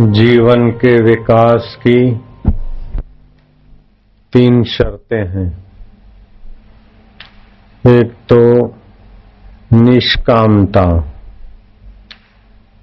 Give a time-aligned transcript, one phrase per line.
[0.00, 2.16] जीवन के विकास की
[4.32, 5.64] तीन शर्तें हैं।
[7.86, 8.66] एक तो
[9.72, 11.12] निष्कामता।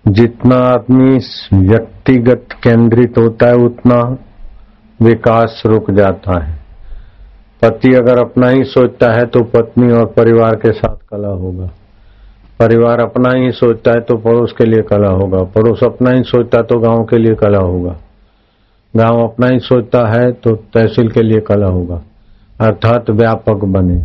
[0.08, 1.18] जितना आदमी
[1.54, 4.18] व्यक्तिगत केंद्रित होता है, उतना
[5.02, 6.60] विकास रुक जाता है।
[7.62, 11.70] पति अगर अपना ही सोचता है तो पत्नी और परिवार के साथ कला होगा।
[12.62, 16.58] परिवार अपना ही सोचता है तो पड़ोस के लिए कला होगा। पड़ोस अपना ही सोचता
[16.58, 17.96] है तो गाँव के लिए कला होगा।
[18.94, 22.02] गाँव अपना ही सोचता है तो तहसील के लिए कला होगा।
[22.62, 24.00] अर्थात व्यापक बने।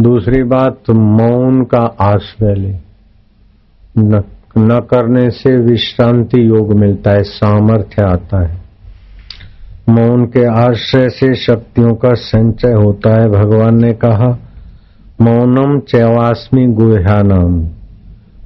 [0.00, 2.74] दूसरी बात मौन का आश्रय ले।
[3.98, 4.22] न,
[4.58, 8.62] न करने से विश्रांति योग मिलता है सामर्थ्य आता है।
[9.88, 14.38] मौन के आश्रय से शक्तियों का संचय होता है भगवान ने कहा।
[15.18, 17.58] मौनम चैवास्मी गुह्यानम।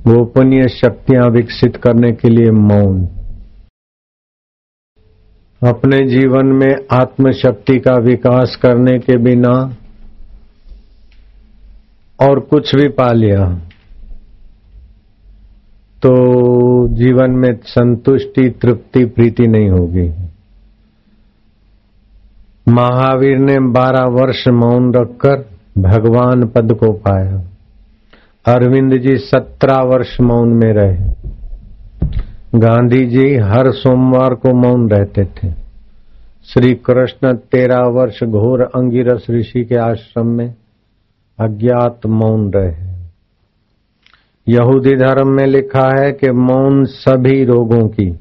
[0.03, 3.01] गोपनीय शक्तियाँ विकसित करने के लिए मौन।
[5.63, 9.55] अपने जीवन में आत्मशक्ति का विकास करने के बिना
[12.19, 13.45] और कुछ भी पा लिया
[16.03, 16.13] तो
[16.95, 20.09] जीवन में संतुष्टि, तृप्ति, प्रीति नहीं होगी।
[22.69, 27.43] महावीर ने बारह वर्ष मौन रखकर भगवान पद को पाया।
[28.55, 31.09] अरविंद जी सत्रह वर्ष मौन में रहे।
[32.55, 35.51] गांधी जी हर सोमवार को मौन रहते थे।
[36.45, 40.55] श्री कृष्ण तेरह वर्ष घोर अंगिरस ऋषि के आश्रम में
[41.41, 42.89] अज्ञात मौन रहे।
[44.49, 48.19] यहूदी धर्म में लिखा है कि मौन सभी रोगों की।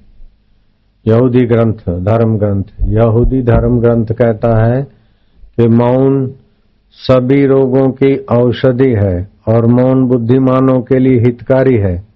[1.08, 4.82] यहूदी ग्रंथ, धर्म ग्रंथ। यहूदी धर्म ग्रंथ कहता है
[5.60, 6.32] कि मौन
[6.98, 12.08] सभी रोगों की औषधि है और मौन बुद्धिमानों के लिए हितकारी है।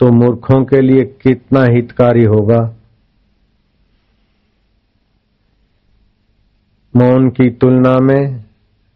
[0.00, 2.74] तो मूर्खों के लिए कितना हितकारी होगा?
[6.96, 8.44] मौन की तुलना में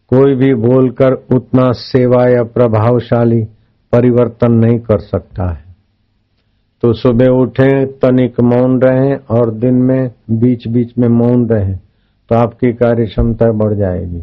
[0.09, 3.42] कोई भी बोलकर उतना सेवा या प्रभावशाली
[3.92, 5.64] परिवर्तन नहीं कर सकता है।
[6.83, 11.77] तो सुबह उठे, तनिक मौन रहें और दिन में बीच बीच में मौन रहें
[12.29, 14.23] तो आपकी कार्य क्षमता बढ़ जाएगी।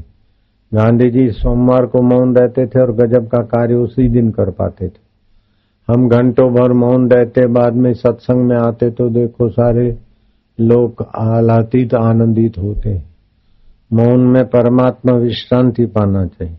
[0.73, 4.87] गांधी जी सोमवार को मौन रहते थे और गजब का कार्य उसी दिन कर पाते
[4.87, 5.09] थे।
[5.87, 9.97] हम घंटों भर मौन रहते, बाद में सत्संग में आते तो देखो सारे
[10.59, 13.01] लोग आलातीत आनंदित होते।
[13.93, 16.57] मौन में परमात्मा विश्रांति पाना चाहिए।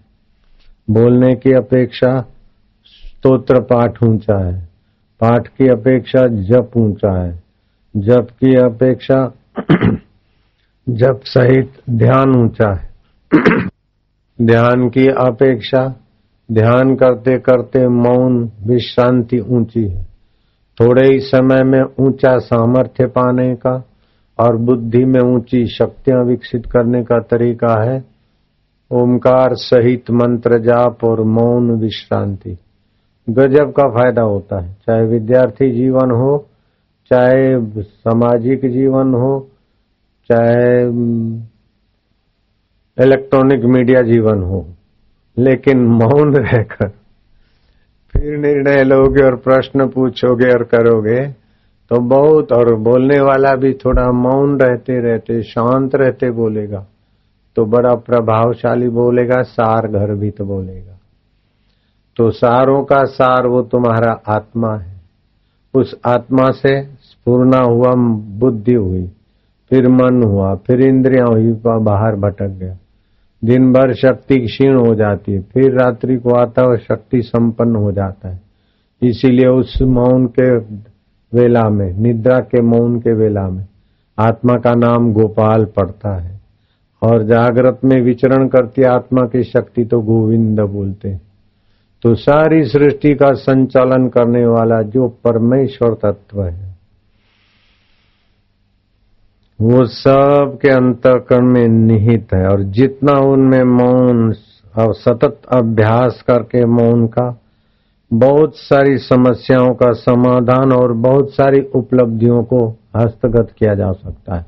[0.90, 2.20] बोलने की अपेक्षा
[2.84, 4.68] स्तोत्र पाठ ऊँचा है।
[5.20, 7.42] पाठ की अपेक्षा जप ऊँचा है।
[7.96, 9.32] जप की अपेक्षा
[10.88, 12.90] जप सहित ध्यान ऊँचा है।
[14.42, 15.94] ध्यान की अपेक्षा,
[16.52, 20.02] ध्यान करते करते मौन विश्रांति ऊँची है।
[20.80, 23.84] थोड़े ही समय में ऊँचा सामर्थ्य पाने का
[24.40, 28.04] और बुद्धि में ऊँची शक्तियाँ विकसित करने का तरीका है।
[28.90, 32.58] ओमकार सहित मंत्र जाप और मौन विश्रांति।
[33.30, 36.46] गजब का फ़ायदा होता है। चाहे विद्यार्थी जीवन हो,
[37.12, 39.48] चाहे सामाजिक जीवन हो,
[40.32, 40.84] चाहे
[42.98, 44.66] इलेक्ट्रॉनिक मीडिया जीवन हो।
[45.36, 46.88] लेकिन मौन रहकर,
[48.14, 51.20] फिर निर्णय लोगे और प्रश्न पूछोगे और करोगे
[51.90, 56.86] तो बहुत और बोलने वाला भी थोड़ा मौन रहते रहते, शांत रहते बोलेगा।
[57.56, 60.96] तो बड़ा प्रभावशाली बोलेगा, सार घर भी तो बोलेगा।
[62.16, 65.00] तो सारों का सार वो तुम्हारा आत्मा है।
[65.74, 67.92] उस आत्मा से स्पूर्णा हुआ,
[68.38, 69.10] बुद्धि हुई।
[69.70, 72.76] फिर मन हुआ, फिर इंद्रिया हुई बाहर भटक गया।
[73.44, 77.92] दिन भर शक्ति क्षीण हो जाती है, फिर रात्रि को आता है शक्ति संपन्न हो
[77.92, 78.40] जाता है।
[79.02, 80.56] इसीलिए उस मौन के
[81.32, 83.66] वेला में, निद्रा के मौन के वेला में,
[84.18, 86.40] आत्मा का नाम गोपाल पड़ता है।
[87.02, 91.16] और जागृत में विचरण करती आत्मा की शक्ति तो गोविंद बोलते
[92.02, 96.69] तो सारी सृष्टि का संचालन करने वाला जो परमेश्वर तत्व है
[99.62, 104.32] वो सब के अंतकरण में निहित है और जितना उनमें मौन
[104.74, 107.38] और सतत अभ्यास करके मौन का,
[108.10, 112.66] बहुत सारी समस्याओं का समाधान और बहुत सारी उपलब्धियों को
[112.96, 114.46] हस्तगत किया जा सकता है।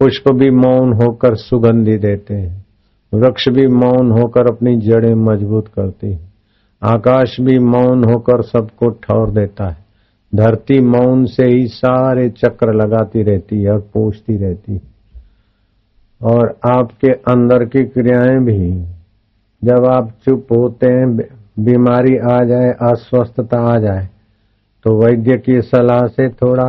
[0.00, 2.64] पुष्प भी मौन होकर सुगंधि देते हैं,
[3.12, 6.20] वृक्ष भी मौन होकर अपनी जड़ें मज़बूत करती है,
[6.82, 9.83] आकाश भी मौन होकर सबको ठौर देता है।
[10.34, 14.80] धरती मौन से ही सारे चक्र लगाती रहती है और पूछती रहती
[16.20, 18.70] और आपके अंदर की क्रियाएँ भी,
[19.62, 21.16] जब आप चुप होते हैं
[21.58, 24.08] बीमारी आ जाए, अस्वस्थता आ जाए
[24.84, 26.68] तो वैद्य की सलाह से थोड़ा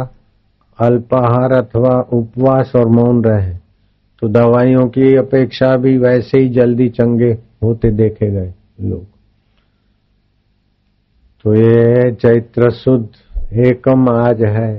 [0.80, 3.54] अल्पाहार अथवा उपवास और मौन रहे।
[4.22, 7.32] तो दवाइयों की अपेक्षा भी वैसे ही जल्दी चंगे
[7.64, 9.04] होते देखे गए लोग।
[11.46, 13.08] तो ये चैत्र शुद्ध
[13.46, 14.74] एकम आज है।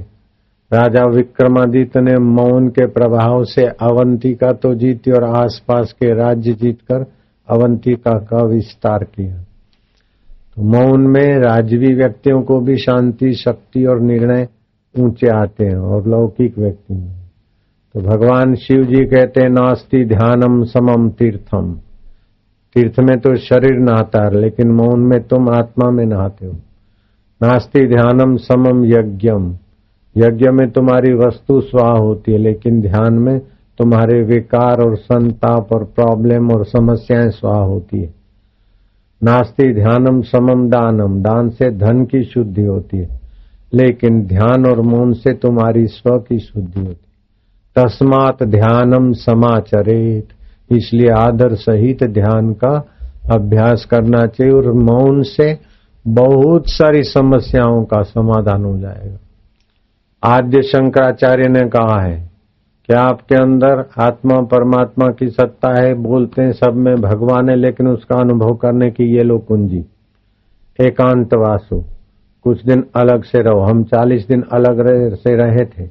[0.71, 7.05] राजा विक्रमादित्य ने मौन के प्रभाव से अवंतिका तो जीती और आसपास के राज्य जीतकर
[7.49, 14.49] अवंतिका का विस्तार किया। तो मौन में राजवी व्यक्तियों को भी शांति, शक्ति और निर्णय
[14.95, 17.15] ऊँचे आते हैं और लौकिक व्यक्ति में
[17.95, 21.73] तो भगवान शिव जी कहते हैं, नास्ति ध्यानम समम तीर्थम।
[22.77, 26.53] तीर्थ में तो शरीर नहाता है, लेकिन मौन में तुम आत्मा में नहाते हो।
[27.43, 29.55] नास्ति ध्यानम समम यज्ञम।
[30.17, 33.41] यज्ञ में तुम्हारी वस्तु स्वाह होती है, लेकिन ध्यान में
[33.79, 38.15] तुम्हारे विकार और संताप और प्रॉब्लम और समस्याएँ स्वाह होती है।
[39.23, 43.21] नास्ति ध्यानम समम दानम। दान से धन की शुद्धि होती है,
[43.75, 47.07] लेकिन ध्यान और मौन से तुम्हारी स्व की शुद्धि होती है।
[47.77, 50.29] तस्मात ध्यानम समाचरित।
[50.73, 52.85] इसलिए आदर सहित ध्यान का
[53.31, 55.76] अभ्यास करना चाहिए और मौन से
[56.09, 59.19] बहुत सारी समस्याओं का समाधान हो जाएगा।
[60.25, 62.31] आद्य शंकराचार्य ने कहा है
[62.87, 65.95] कि आपके अंदर आत्मा परमात्मा की सत्ता है?
[65.95, 69.85] बोलते हैं सब में भगवान है, लेकिन उसका अनुभव करने की ये लो कुंजी।
[70.81, 71.85] एकांत वासु,
[72.45, 75.87] कुछ दिन अलग से रहो। हम चालीस दिन अलग रहे, से रहे थे,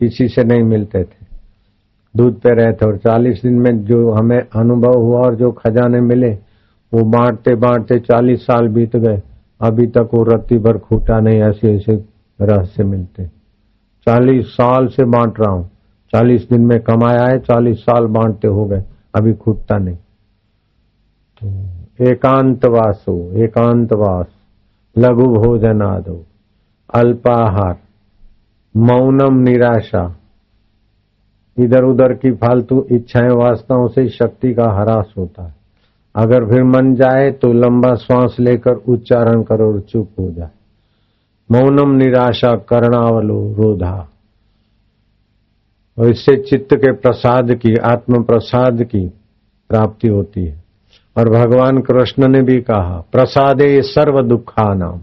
[0.00, 1.26] किसी से नहीं मिलते थे।
[2.16, 6.00] दूध पे रहे थे और चालीस दिन में जो हमें अनुभव हुआ और जो खजाने
[6.00, 6.30] मिले,
[6.94, 9.22] वो बांटते बांटते चालीस साल बीत गए।
[9.60, 12.04] अभी तक वो रत्ती भर खूटा नहीं, ऐसे ऐसे
[12.40, 13.26] रहस्य मिलते।
[14.08, 15.70] चालीस साल से बांट रहा हूँ।
[16.12, 18.84] चालीस दिन में कमाया है, चालीस साल बांटते हो गए,
[19.14, 19.96] अभी खूटता नहीं।
[21.42, 21.48] तो
[22.04, 24.26] एकांतवास हो, एकांतवास।
[24.98, 26.24] लघु भोजन आदो
[26.94, 27.76] अल्पाहार,
[28.76, 30.16] मौनम निराशा।
[31.58, 35.59] इधर उधर की फालतू इच्छाएँ वास्तवों से शक्ति का हरास होता है।
[36.14, 40.50] अगर फिर मन जाए तो लंबा श्वास लेकर उच्चारण करो और चुप हो जाए।
[41.50, 44.08] मौनम निराशा करणावलो रोधा।
[45.98, 49.08] और इससे चित्त के प्रसाद की आत्म प्रसाद की
[49.68, 50.62] प्राप्ति होती है।
[51.18, 55.00] और भगवान कृष्ण ने भी कहा, प्रसादे सर्व दुखा नाम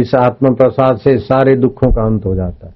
[0.00, 2.74] इस आत्म प्रसाद से सारे दुखों का अंत हो जाता है।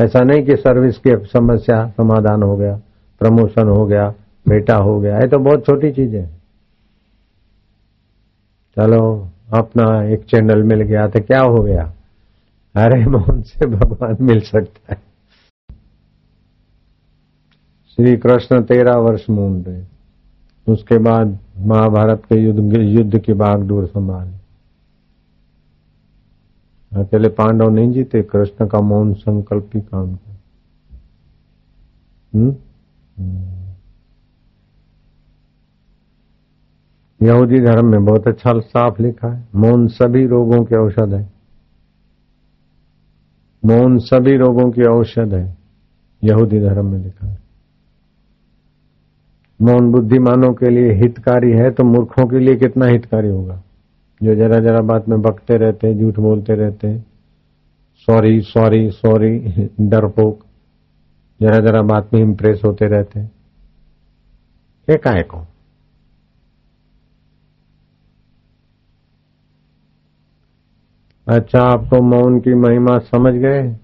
[0.00, 2.80] ऐसा नहीं कि सर्विस की समस्या समाधान हो गया,
[3.20, 4.14] प्रमोशन हो गया,
[4.48, 6.37] बेटा हो गया, ये तो बहुत छोटी चीज़ें है।
[8.78, 11.92] चलो, अपना एक चैनल मिल गया तो क्या हो गया?
[12.76, 15.02] अरे मोहन से भगवान मिल सकता है।
[17.88, 19.84] श्री कृष्ण तेरह वर्ष मून रहे।
[20.72, 24.34] उसके बाद महाभारत के युद्ध युद्ध की बागडोर संभाली।
[27.00, 30.36] अकेले पांडव नहीं जीते, कृष्ण का मौन संकल्प ही काम था
[32.34, 33.57] हम्म?
[37.22, 41.32] यहूदी धर्म में बहुत अच्छा साफ़ लिखा है, मौन सभी रोगों के औषध है।
[43.64, 45.56] मौन सभी रोगों की औषध है,
[46.24, 47.38] यहूदी धर्म में लिखा है।
[49.62, 53.62] मौन बुद्धिमानों के लिए हितकारी है तो मूर्खों के लिए कितना हितकारी होगा?
[54.22, 57.06] जो जरा जरा बात में बकते रहते हैं, झूठ बोलते रहते हैं,
[57.96, 59.38] सॉरी सॉरी सॉरी,
[59.80, 60.40] डरपोक,
[61.42, 63.30] जरा जरा बात में इंप्रेस होते रहते हैं।
[64.90, 65.46] एकाएक हो।
[71.28, 73.76] अच्छा आपको मौन की महिमा समझ गए?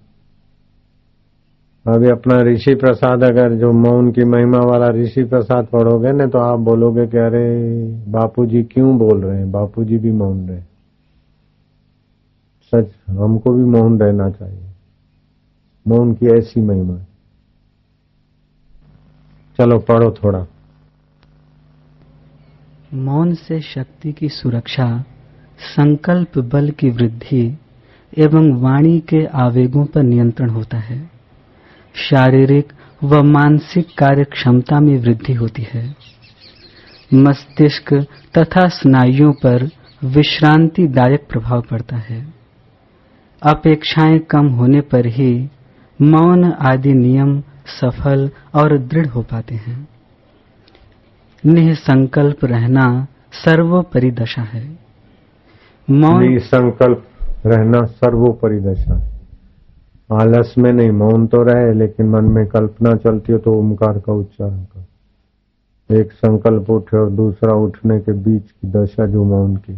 [1.94, 6.38] अभी अपना ऋषि प्रसाद, अगर जो मौन की महिमा वाला ऋषि प्रसाद पढ़ोगे ना तो
[6.38, 9.50] आप बोलोगे कि अरे, बापूजी क्यों बोल रहे हैं?
[9.50, 10.60] बापूजी भी मौन रहे।
[12.74, 14.68] सच, हमको भी मौन रहना चाहिए।
[15.88, 16.98] मौन की ऐसी महिमा।
[19.58, 20.46] चलो, पढ़ो थोड़ा।
[22.94, 25.04] मौन से शक्ति की सुरक्षा
[25.58, 27.58] संकल्प बल की वृद्धि
[28.18, 31.10] एवं वाणी के आवेगों पर नियंत्रण होता है।
[31.94, 32.72] शारीरिक
[33.04, 35.96] व मानसिक कार्य क्षमता में वृद्धि होती है।
[37.14, 37.94] मस्तिष्क
[38.38, 39.70] तथा स्नायुओं पर
[40.04, 42.34] विश्रांतिदायक प्रभाव पड़ता है।
[43.42, 45.48] अपेक्षाएँ कम होने पर ही
[46.02, 49.88] मौन आदि नियम सफल और दृढ़ हो पाते हैं।
[51.46, 54.83] निसंकल्प रहना सर्वोपरि दशा है।
[55.88, 57.04] मौन। संकल्प
[57.46, 59.12] रहना सर्वोपरि दशा है।
[60.12, 64.12] आलस में नहीं, मौन तो रहे, लेकिन मन में कल्पना चलती हो तो ओमकार का
[64.12, 69.76] उच्चारण कर। एक संकल्प उठे और दूसरा उठने के बीच की दशा जो मौन की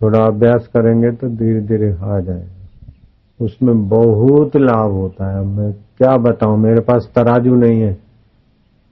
[0.00, 6.16] थोड़ा अभ्यास करेंगे तो धीरे धीरे आ जाएगा। उसमें बहुत लाभ होता है। मैं क्या
[6.16, 7.96] बताऊँ, मेरे पास तराजू नहीं है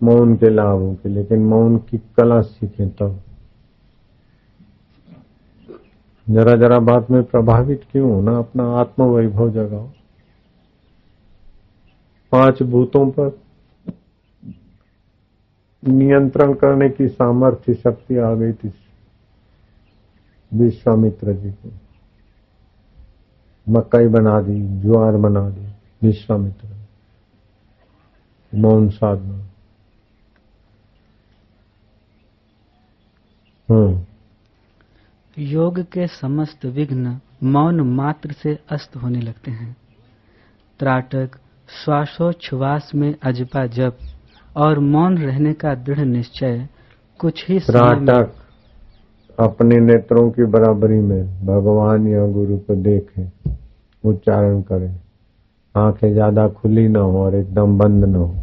[0.00, 3.20] मौन के लाभों के, लेकिन मौन की कला सीखे तब।
[6.30, 8.14] जरा जरा बात में प्रभावित क्यों?
[8.14, 9.88] होना अपना आत्म वैभव जगाओ।
[12.32, 13.40] पाँच भूतों पर
[15.88, 18.74] नियंत्रण करने की सामर्थ्य शक्ति आ गई थी।
[20.54, 21.72] विश्वामित्र जी को।
[23.68, 25.66] मकई बना दी, ज्वार बना दी,
[26.06, 26.68] विश्वामित्र।
[28.54, 29.44] मौन साधना।
[33.70, 34.13] हम्म।
[35.38, 39.76] योग के समस्त विघ्न मौन मात्र से अस्त होने लगते हैं।
[40.80, 41.30] त्राटक,
[41.68, 43.98] श्वासोच्छ्वास में अजपा जप
[44.56, 46.68] और मौन रहने का दृढ़ निश्चय
[47.20, 48.30] कुछ ही त्राटक,
[49.38, 53.26] अपने नेत्रों की बराबरी में भगवान या गुरु को देखे,
[54.04, 54.94] उच्चारण करें।
[55.74, 58.34] आँखें ज़्यादा खुली ना हो और एकदम बंद ना हो।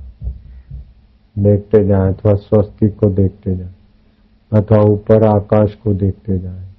[1.36, 3.71] देखते जाए, अथवा स्वस्ति को देखते जाए,
[4.51, 6.71] अथवा ऊपर आकाश को देखते जाए।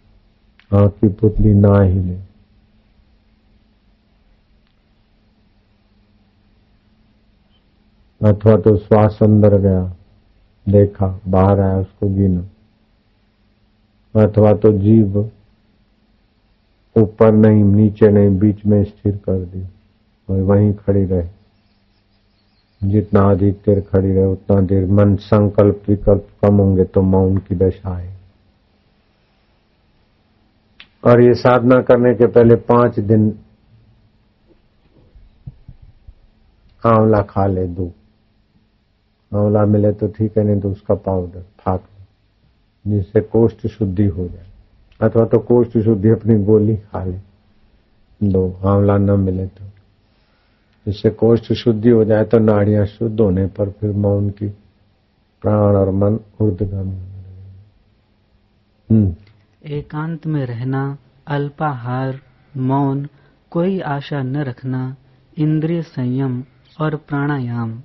[0.74, 2.32] आँख की पुतली ना ही हिले
[8.28, 9.96] अथवा तो श्वास अंदर गया,
[10.68, 12.40] देखा, बाहर आया, उसको गिना।
[14.22, 15.30] अथवा तो जीव
[16.96, 19.64] ऊपर नहीं, नीचे नहीं, बीच में स्थिर कर दी
[20.30, 21.28] और वहीं खड़ी रहे।
[22.84, 27.54] जितना अधिक देर खड़ी रहे, उतना देर। मन संकल्प विकल्प कम होंगे तो मौन की
[27.54, 28.21] दशा है
[31.04, 33.38] और ये साधना करने के पहले पाँच दिन
[36.86, 37.92] आंवला खा ले दो।
[39.34, 41.84] आंवला मिले तो ठीक है, नहीं तो उसका पाउडर फाक
[42.86, 44.46] जिससे कोष्ठ शुद्धि हो जाए।
[45.00, 47.18] अथवा तो कोष्ठ शुद्धि अपनी गोली खा ले।
[48.20, 49.64] दो, आंवला न मिले तो।
[50.86, 54.48] जिससे कोष्ठ शुद्धि हो जाए तो नाड़ियाँ शुद्ध होने पर फिर मौन की
[55.42, 56.74] प्राण और मन लगे
[58.90, 59.14] हम्म।
[59.66, 62.20] एकांत में रहना, अल्पाहार,
[62.56, 63.06] मौन,
[63.50, 64.96] कोई आशा न रखना,
[65.38, 66.44] इंद्रिय संयम
[66.80, 67.82] और प्राणायाम।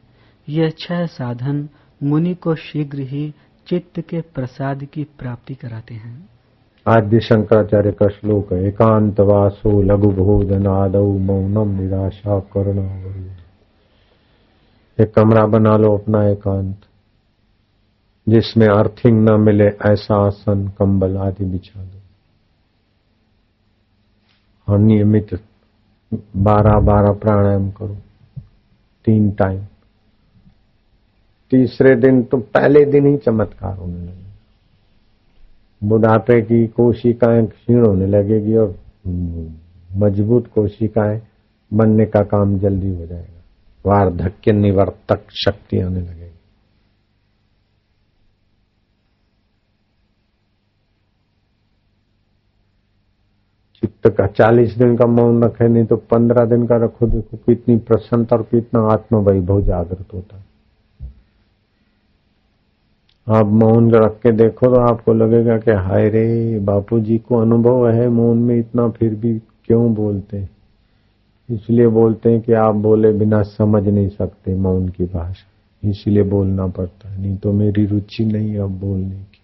[0.49, 1.69] यह छह साधन
[2.03, 3.33] मुनि को शीघ्र ही
[3.67, 6.29] चित्त के प्रसाद की प्राप्ति कराते हैं।
[6.87, 13.17] आद्य शंकराचार्य का श्लोक है, एकांत वासो लघु भोजन आदौ मौनम निराशा करुणा
[15.01, 16.75] एक कमरा बना लो अपना एकांत।
[18.29, 21.97] जिसमें अर्थिंग न मिले, ऐसा आसन, कंबल आदि बिछा दो।
[24.73, 25.39] और नियमित
[26.37, 27.97] बारह बारह प्राणायाम करो।
[29.05, 29.61] तीन टाइम।
[31.51, 34.27] तीसरे दिन तो पहले दिन ही चमत्कार होने लगे।
[35.83, 38.75] बुढ़ापे की कोशिकाएँ क्षीण होने लगेगी और
[39.93, 41.21] मज़बूत कोशिकाएँ
[41.73, 43.43] बनने का काम जल्दी हो जाएगा।
[43.85, 46.36] वार्धक्य निवर्तक शक्ति आने लगेगी।
[54.03, 57.77] चित्त का चालीस दिन का मौन रखे, नहीं तो पंद्रह दिन का रखो, देखो कितनी
[57.77, 60.45] प्रसन्नता और कितना आत्म वैभव जागृत होता है।
[63.27, 67.87] आप मौन रख के देखो तो आपको लगेगा कि हाय रे बापू जी को अनुभव
[67.89, 70.47] है मौन में इतना, फिर भी क्यों बोलते
[71.49, 76.67] इसलिए बोलते हैं कि आप बोले बिना समझ नहीं सकते मौन की भाषा। इसलिए बोलना
[76.67, 79.36] पड़ता है, नहीं तो मेरी रुचि नहीं अब बोलने की।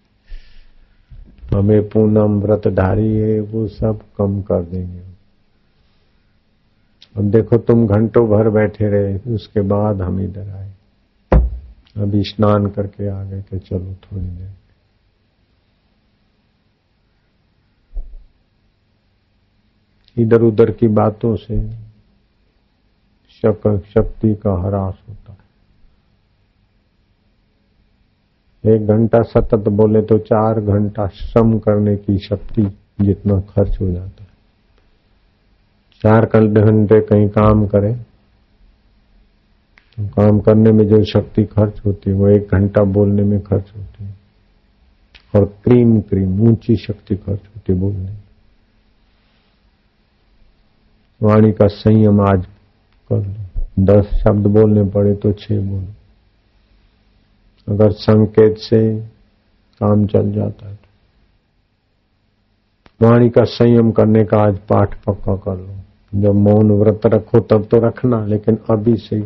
[1.52, 5.02] हमें पूनम व्रतधारी है, वो सब कम कर देंगे।
[7.16, 10.72] अब देखो, तुम घंटों भर बैठे रहे, उसके बाद हम इधर आए।
[11.96, 14.50] अभी स्नान करके आ गए कि चलो थोड़ी देर।
[20.18, 21.84] इधर उधर की बातों से
[23.80, 25.38] शक्ति का हरास होता है
[28.64, 32.62] एक घंटा सतत बोले तो चार घंटा श्रम करने की शक्ति
[33.00, 34.28] जितना खर्च हो जाता है।
[36.04, 37.94] चार घंटे कहीं काम करें
[39.98, 43.72] तो काम करने में जो शक्ति खर्च होती है, वो एक घंटा बोलने में खर्च
[43.76, 44.14] होती है।
[45.36, 48.22] और क्रीम क्रीम, ऊँची शक्ति खर्च होती है बोलने में।
[51.22, 52.46] वाणी का संयम आज
[53.12, 55.92] कर लो। दस शब्द बोलने पड़े तो छह बोलो।
[57.68, 59.00] अगर संकेत से
[59.80, 60.84] काम चल जाता है तो।
[63.06, 65.74] वाणी का संयम करने का आज पाठ पक्का कर लो।
[66.14, 69.20] जब मौन व्रत रखो तब तो रखना, लेकिन अभी से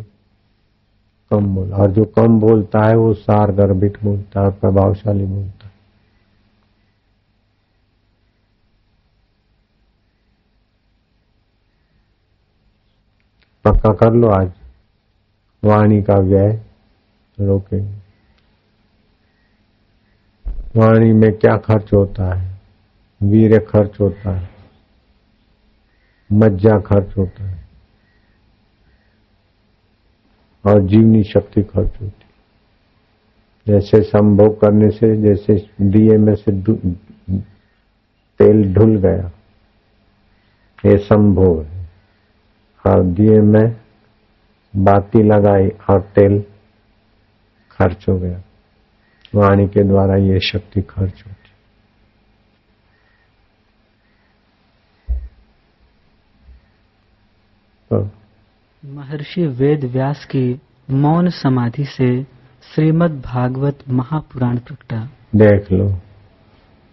[1.31, 5.71] कम बोल। और जो कम बोलता है, वो सार गर्भित बोलता है, प्रभावशाली बोलता है।
[13.65, 14.51] पक्का कर लो आज।
[15.63, 16.61] वाणी का व्यय
[17.39, 18.08] रोकेंगे।
[20.75, 22.61] वाणी में क्या खर्च होता है?
[23.23, 24.49] वीर खर्च होता है।
[26.33, 27.63] मज्जा खर्च होता है।
[30.65, 32.29] और जीवनी शक्ति खर्च होती है।
[33.67, 36.51] जैसे संभोग करने से, जैसे दिए में से
[38.37, 39.31] तेल ढुल गया,
[40.85, 41.89] ये संभोग है।
[42.87, 43.81] और दिए में
[44.75, 46.41] बाती लगाई और तेल
[47.71, 48.41] खर्च हो गया।
[49.33, 51.47] वाणी के द्वारा ये शक्ति खर्च होती
[57.91, 58.09] तो
[58.83, 60.59] महर्षि वेद व्यास की
[60.89, 62.09] मौन समाधि से
[62.63, 64.99] श्रीमद् भागवत महापुराण प्रकटा।
[65.35, 65.87] देख लो।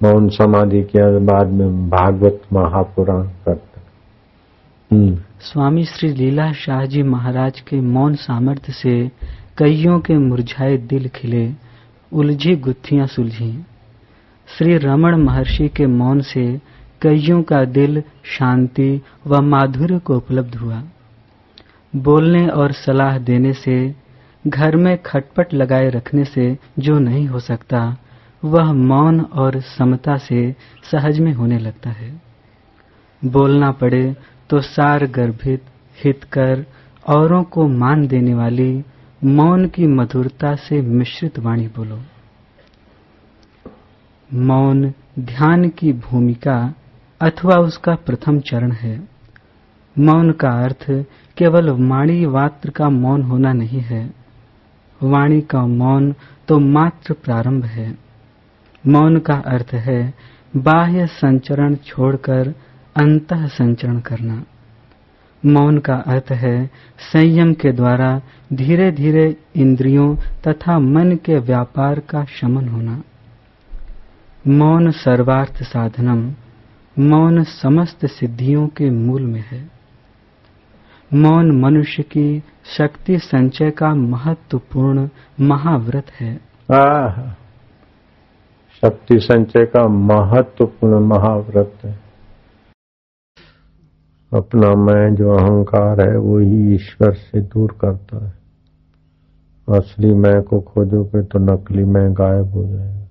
[0.01, 3.81] मौन समाधि के बाद में भागवत महापुराण करता
[4.91, 8.97] हम्म। स्वामी श्री लीला शाह जी महाराज के मौन सामर्थ्य से
[9.59, 11.47] कईयों के मुरझाए दिल खिले।
[12.13, 13.65] उलझी गुत्थियाँ सुलझी।
[14.49, 16.61] श्री रमण महर्षि के मौन से
[17.03, 20.83] कईयों का दिल शांति व माधुर्य को उपलब्ध हुआ।
[21.97, 23.95] बोलने और सलाह देने से,
[24.47, 27.97] घर में खटपट लगाए रखने से जो नहीं हो सकता,
[28.45, 30.57] वह मौन और समता से
[30.91, 32.23] सहज में होने लगता है।
[33.25, 34.17] बोलना पड़े
[34.51, 35.63] तो सार गर्भित,
[36.05, 36.67] हितकर,
[37.09, 38.85] औरों को मान देने वाली
[39.27, 42.01] मौन की मधुरता से मिश्रित वाणी बोलो।
[44.35, 46.75] मौन ध्यान की भूमिका
[47.21, 49.09] अथवा उसका प्रथम चरण है।
[49.99, 50.91] मौन का अर्थ
[51.37, 54.15] केवल वाणी वात्र का मौन होना नहीं है।
[55.03, 56.15] वाणी का मौन
[56.49, 57.99] तो मात्र प्रारंभ है।
[58.87, 60.15] मौन का अर्थ है
[60.57, 62.55] बाह्य संचरण छोड़कर
[62.97, 64.45] अंत संचरण करना।
[65.47, 66.71] मौन का अर्थ है
[67.13, 68.21] संयम के द्वारा
[68.53, 73.03] धीरे धीरे इंद्रियों तथा मन के व्यापार का शमन होना।
[74.49, 76.33] मौन सर्वार्थ साधनम,
[77.03, 79.71] मौन समस्त सिद्धियों के मूल में है।
[81.15, 82.43] मौन मनुष्य की
[82.79, 85.09] शक्ति संचय का महत्वपूर्ण
[85.41, 86.35] महाव्रत है।
[88.75, 92.06] शक्ति संचय का महत्वपूर्ण महाव्रत है।
[94.37, 98.33] अपना मैं जो अहंकार है वो ही ईश्वर से दूर करता है।
[99.69, 103.07] असली मैं को खोजोगे तो नकली मैं गायब हो जाएगा।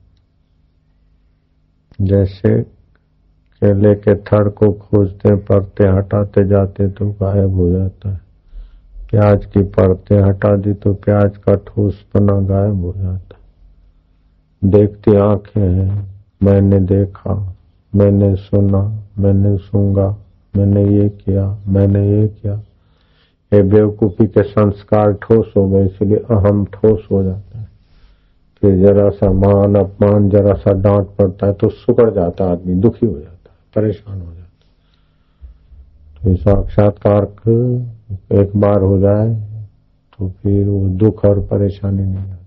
[2.01, 2.61] जैसे
[3.61, 8.19] केले के थड़ को खोजते, परते हटाते जाते तो गायब हो जाता है।
[9.11, 15.15] प्याज की परतें हटा दी तो प्याज का ठोस पना गायब हो जाता है। देखती
[15.15, 17.55] आँखें हैं, मैंने देखा,
[17.93, 18.81] मैंने सुना,
[19.19, 20.24] मैंने सूँगा
[20.55, 22.53] मैंने ये किया, मैंने ये किया।
[23.51, 27.67] ये बेवकूफ़ी के संस्कार ठोस हो गए, इसलिए अहम ठोस हो जाता है।
[28.63, 33.05] फिर जरा सा मान, अपमान, जरा सा डांट पड़ता है तो सुकड़ जाता आदमी, दुखी
[33.05, 34.43] हो जाता है, परेशान हो जाता है।
[36.23, 37.23] तो साक्षात्कार
[38.33, 39.33] एक बार हो जाए
[40.19, 42.44] तो फिर वो दुख और परेशानी नहीं आती।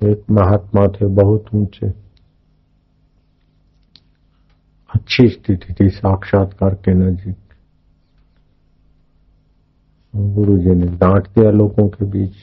[0.00, 1.86] एक महात्मा थे, बहुत ऊँचे।
[4.90, 7.36] अच्छी स्थिति थी, साक्षात्कार के नजीक।
[10.14, 12.34] गुरु जी ने डांट दिया लोगों के बीच।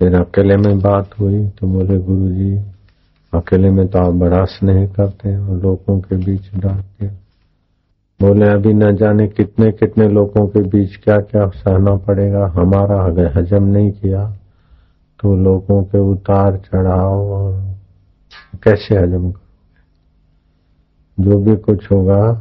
[0.00, 2.56] फिर अकेले में बात हुई तो बोले गुरु जी
[3.32, 7.10] अकेले में तो आप बड़ा स्नेह करते हैं, और लोगों के बीच डांट दिया।
[8.20, 13.38] बोले, अभी न जाने कितने कितने लोगों के बीच क्या क्या सहना पड़ेगा। हमारा अगर
[13.38, 14.24] हजम नहीं किया
[15.20, 17.60] तो लोगों के उतार चढ़ाव और
[18.62, 19.46] कैसे हजम करोगे?
[21.18, 22.32] जो भी कुछ होगा,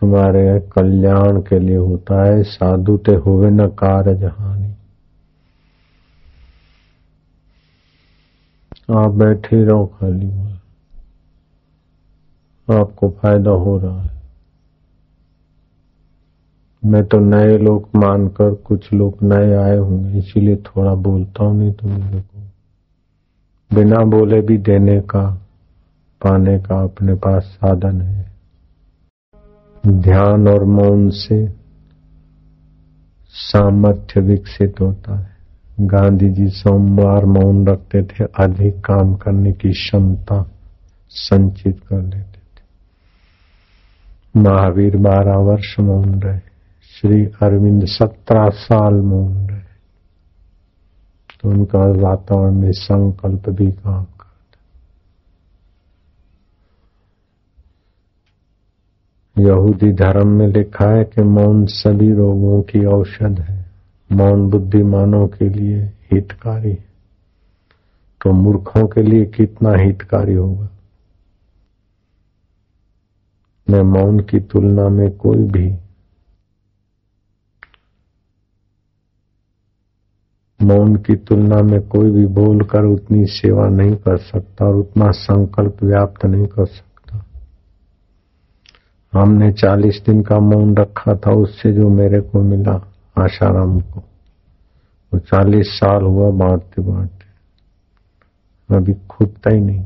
[0.00, 4.74] तुम्हारे कल्याण के लिए होता है। साधु ते हुए न कार जहानी
[8.90, 10.30] आप बैठे रहो खाली।
[12.70, 14.17] आपको फ़ायदा हो रहा है।
[16.82, 21.72] मैं तो नए लोग मानकर कुछ लोग नए आए होंगे इसीलिए थोड़ा बोलता हूँ, नहीं
[21.72, 22.38] तो मेरे को
[23.70, 25.24] बिना बोले भी देने का,
[26.20, 28.26] पाने का अपने पास साधन है।
[29.84, 31.46] ध्यान और मौन से
[33.28, 35.36] सामर्थ्य विकसित होता है।
[35.80, 40.42] गांधी जी सोमवार मौन रखते थे, अधिक काम करने की क्षमता
[41.10, 42.62] संचित कर लेते थे।
[44.40, 46.47] महावीर बारह वर्ष मौन रहे।
[46.88, 49.60] श्री अरविंद सत्रह साल मौन रहे
[51.40, 54.28] तो उनका वातावरण में संकल्प भी काम करता
[59.42, 63.70] यहूदी धर्म में लिखा है कि मौन सभी रोगों की औषध है।
[64.12, 66.88] मौन बुद्धिमानों के लिए हितकारी है।
[68.20, 70.68] तो मूर्खों के लिए कितना हितकारी होगा?
[73.70, 75.87] मैं मौन की तुलना में कोई भी
[80.62, 85.76] मौन की तुलना में कोई भी बोलकर उतनी सेवा नहीं कर सकता और उतना संकल्प
[85.82, 87.24] व्याप्त नहीं कर सकता।
[89.12, 92.74] हमने चालीस दिन का मौन रखा था, उससे जो मेरे को मिला
[93.18, 94.00] आशाराम को,
[95.12, 97.18] वो चालीस साल हुआ बांटते बांटते
[98.76, 99.84] अभी खुदता ही नहीं।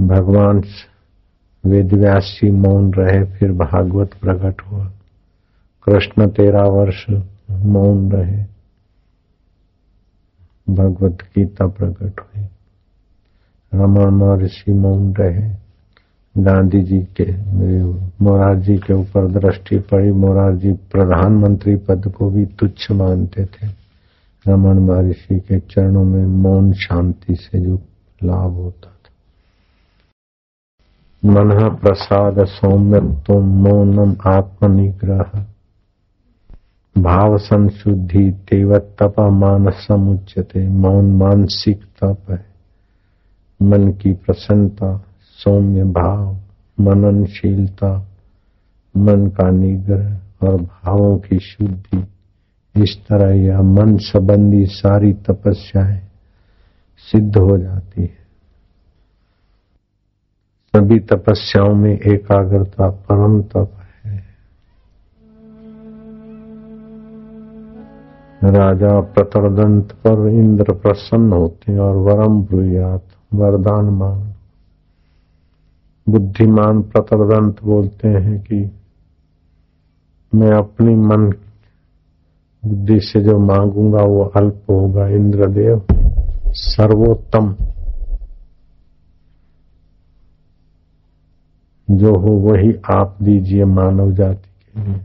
[0.00, 0.62] भगवान
[1.66, 4.93] वेदव्यास मौन रहे, फिर भागवत प्रकट हुआ।
[5.84, 7.10] कृष्ण तेरह वर्ष
[7.50, 8.44] मौन रहे।
[10.70, 12.44] भगवत गीता प्रकट हुई।
[13.74, 15.54] रमन महर्षि मौन रहे।
[16.38, 17.32] गांधी जी के,
[18.24, 23.66] मोरारजी के ऊपर दृष्टि पड़ी। मोरारजी प्रधानमंत्री पद को भी तुच्छ मानते थे।
[24.48, 27.78] रमन महर्षि के चरणों में मौन शांति से जो
[28.24, 29.10] लाभ होता था।
[31.30, 33.00] मन प्रसाद सौम्य
[33.40, 35.46] मौनम आत्मनिग्रह।
[36.98, 42.46] भाव संशुद्धि तेव तप मानस समुच्यते मौन मानसिक तप है।
[43.62, 46.36] मन की प्रसन्नता, सौम्य भाव,
[46.80, 48.06] मननशीलता,
[48.96, 52.04] मन का निग्रह और भावों की शुद्धि।
[52.82, 56.02] इस तरह यह मन संबंधी सारी तपस्याएँ
[56.98, 58.24] सिद्ध हो जाती है।
[60.76, 63.80] सभी तपस्याओं में एकाग्रता परम तप
[68.50, 73.02] राजा प्रतरदंत पर इंद्र प्रसन्न होते और वरम ब्रुयात
[73.34, 74.34] वरदान मांग
[76.08, 78.70] बुद्धिमान प्रतरदंत बोलते हैं कि
[80.34, 81.32] मैं अपनी मन
[82.64, 85.86] बुद्धि से जो मांगूँगा वो अल्प होगा, इंद्रदेव।
[86.48, 87.56] सर्वोत्तम।
[91.90, 95.00] जो हो वही आप दीजिए मानव जाति के लिए।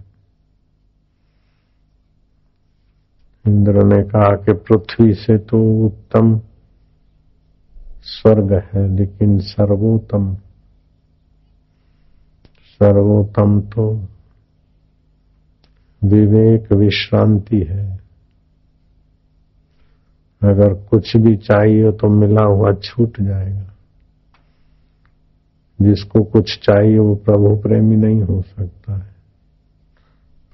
[3.49, 6.41] इंद्र ने कहा कि पृथ्वी से तो उत्तम
[8.03, 10.35] स्वर्ग है, लेकिन सर्वोत्तम
[12.79, 13.91] सर्वोत्तम तो
[16.03, 17.99] विवेक विश्रांति है।
[20.41, 23.65] अगर कुछ भी चाहिए तो मिला हुआ छूट जाएगा।
[25.81, 29.08] जिसको कुछ चाहिए वो प्रभु प्रेमी नहीं हो सकता है।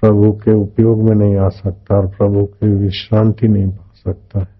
[0.05, 4.55] प्रभु के उपयोग में नहीं आ सकता और प्रभु की विश्रांति नहीं पा सकता। है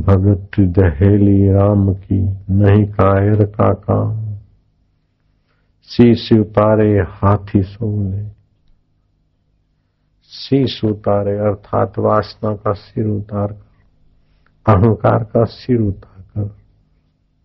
[0.00, 4.36] भगत दहेली राम की नहीं कायर का काम
[5.90, 8.28] शीश उतारे हाथी सोने
[10.24, 13.67] शीश उतारे अर्थात वासना का सिर उतार कर
[14.68, 16.44] अहंकार का सिर उठाकर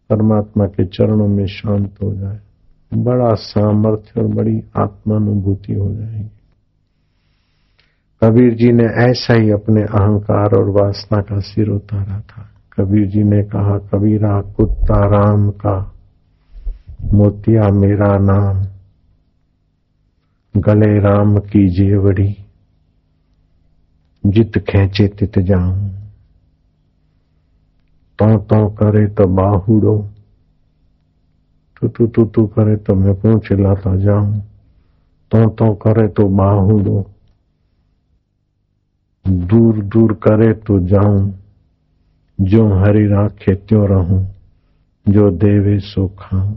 [0.10, 2.40] परमात्मा के चरणों में शांत हो जाए।
[2.94, 6.30] बड़ा सामर्थ्य और बड़ी आत्मानुभूति हो जाएगी।
[8.24, 13.24] कबीर जी ने ऐसा ही अपने अहंकार और वासना का सिर उतारा था। कबीर जी
[13.24, 15.94] ने कहा, कबीरा, कुत्ता, राम का
[17.14, 18.64] मोतिया मेरा नाम।
[20.62, 22.36] गले राम की जेवड़ी।
[24.26, 26.03] जित खेचे तित जाऊँ।
[28.24, 30.10] तो तो करे तो बाहुड़ो।
[31.82, 34.40] तू तू तू तू करे तो मैं पूछ चिल्लाता जाऊँ।
[35.32, 37.06] तो तो करे तो बाहुड़ो।
[39.28, 41.34] दूर दूर करे तो जाऊँ।
[42.42, 44.28] जो हरि राखे त्यों रहूँ,
[45.08, 46.54] जो देवे सो खाऊं।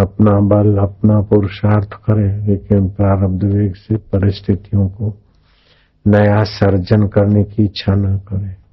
[0.00, 5.14] अपना बल, अपना पुरुषार्थ करे, लेकिन प्रारब्ध वेग से परिस्थितियों को
[6.06, 8.63] नया सर्जन करने की इच्छा न करे।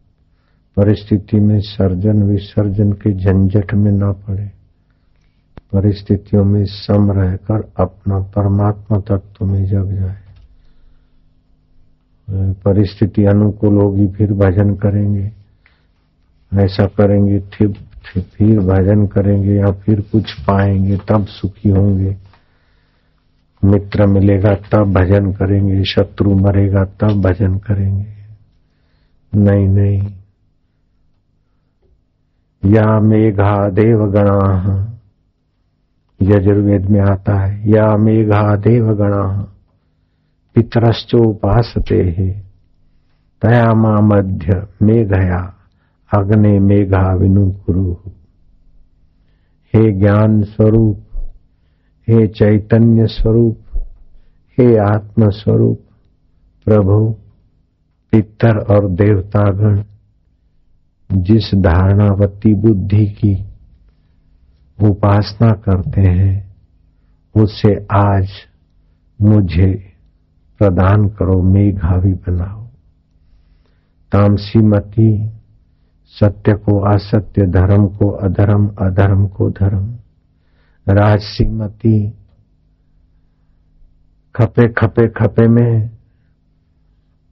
[0.78, 4.52] परिस्थिति में सर्जन विसर्जन के झंझट में ना पड़े।
[5.74, 10.18] परिस्थितियों में सम रहकर अपना परमात्मा तत्व में जग जाए।
[12.52, 15.32] परिस्थिति अनुकूल होगी, फिर भजन करेंगे।
[16.54, 17.74] ऐसा करेंगे, फिर
[18.22, 22.18] फिर भजन करेंगे या फिर कुछ पाएँगे, तब सुखी होंगे।
[23.66, 28.08] मित्र मिलेगा, तब भजन करेंगे। शत्रु मरेगा, तब भजन करेंगे।
[29.36, 30.21] नहीं नहीं।
[32.66, 34.88] या मेघा देवगणा।
[36.22, 39.48] यजुर्वेद में आता है, या मेघा देवगणा।
[40.56, 42.32] पितरश्चोपासते
[43.42, 45.54] तया मा मध्य मेघया,
[46.14, 47.96] अग्ने मेघा विनु गुरु
[49.74, 51.00] हे ज्ञान स्वरूप,
[52.10, 53.58] हे चैतन्य स्वरूप,
[54.60, 55.80] हे आत्म स्वरूप
[56.66, 57.16] प्रभु,
[58.12, 59.84] पितर और देवतागण
[61.14, 63.46] जिस धारणावती बुद्धि की
[64.84, 66.56] उपासना करते हैं,
[67.36, 68.30] उसे आज
[69.22, 69.94] मुझे
[70.60, 72.68] प्रदान करो, मेघावी बनाओ।
[74.12, 75.30] तामसी मती
[76.08, 79.96] सत्य को असत्य, धर्म को अधर्म अधर्म को धर्म।
[80.90, 82.10] राजसी मती
[84.36, 85.90] खपे खपे खपे में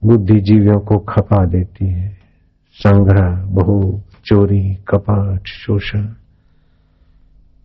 [0.04, 2.19] बुद्धिजीवियों को खपा देती है।
[2.72, 6.04] संग्रह भोग चोरी, कपाट, शोषण।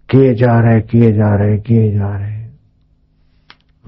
[0.10, 2.46] किए जा रहे, किए जा रहे, किए जा रहे।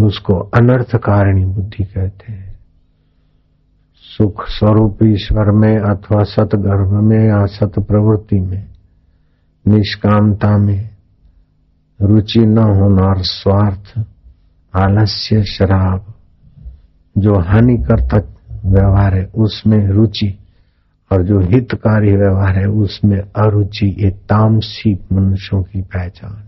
[0.06, 2.60] उसको अनर्थ कारिणी बुद्धि कहते हैं।
[3.95, 8.67] सुख स्वरूप ईश्वर में अथवा सतगर्भ में या सत प्रवृत्ति में,
[9.67, 10.89] निष्कामता में,
[12.01, 14.06] रुचि न होना और स्वार्थ,
[14.75, 16.13] आलस्य, शराब,
[17.17, 18.21] जो हानिकर
[18.65, 20.39] व्यवहार है, उसमें रुचि
[21.12, 26.48] और जो हितकारी व्यवहार है, उसमें अरुचि, ये तामसी मनुष्यों की पहचान है।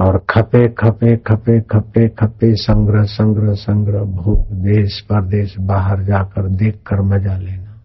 [0.00, 6.74] और खपे खपे खपे खपे खपे, संग्रह संग्रह संग्रह भोग देश परदेश बाहर जाकर देख
[6.74, 7.82] कर मज़ा लेना।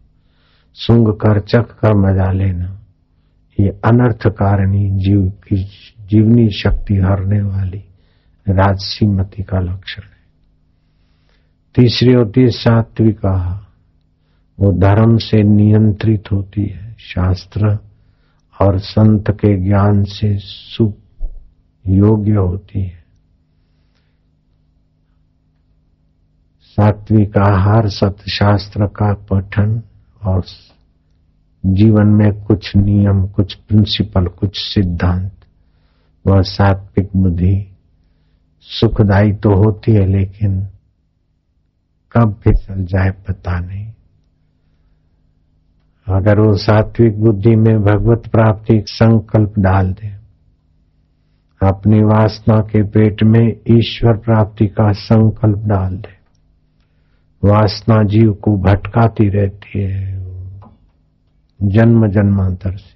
[0.73, 2.79] सुंग कर, चख कर मज़ा लेना।
[3.59, 5.63] ये अनर्थ कारणी जीव की,
[6.01, 7.83] जीवनी शक्ति हरने वाली
[8.49, 10.13] राजसी मति का लक्षण है।
[11.75, 13.62] तीसरी होती है सात्विका।
[14.59, 17.79] वो धर्म से नियंत्रित होती है। शास्त्र
[18.61, 20.93] और संत के ज्ञान से सुख
[21.87, 23.03] योग्य होती है।
[26.61, 29.81] सात्विक आहार सतशास्त्र का पठन
[30.23, 30.43] और
[31.65, 35.31] जीवन में कुछ नियम, कुछ प्रिंसिपल कुछ सिद्धांत,
[36.27, 37.75] वह सात्विक बुद्धि
[38.61, 40.67] सुखदायी तो होती है, लेकिन
[42.11, 43.92] कब फिसल जाए पता नहीं।
[46.07, 50.07] अगर वो सात्विक बुद्धि में भगवत प्राप्ति संकल्प डाल दे,
[51.61, 56.15] अपनी वासना के पेट में ईश्वर प्राप्ति का संकल्प डाल दे,
[57.43, 60.11] वासना जीव को भटकाती रहती है
[61.59, 62.93] जन्म जन्मांतर से,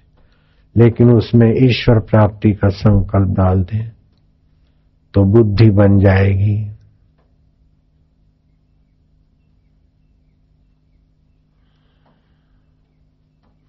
[0.76, 3.88] लेकिन उसमें ईश्वर प्राप्ति का संकल्प डाल दें
[5.14, 6.56] तो बुद्धि बन जाएगी।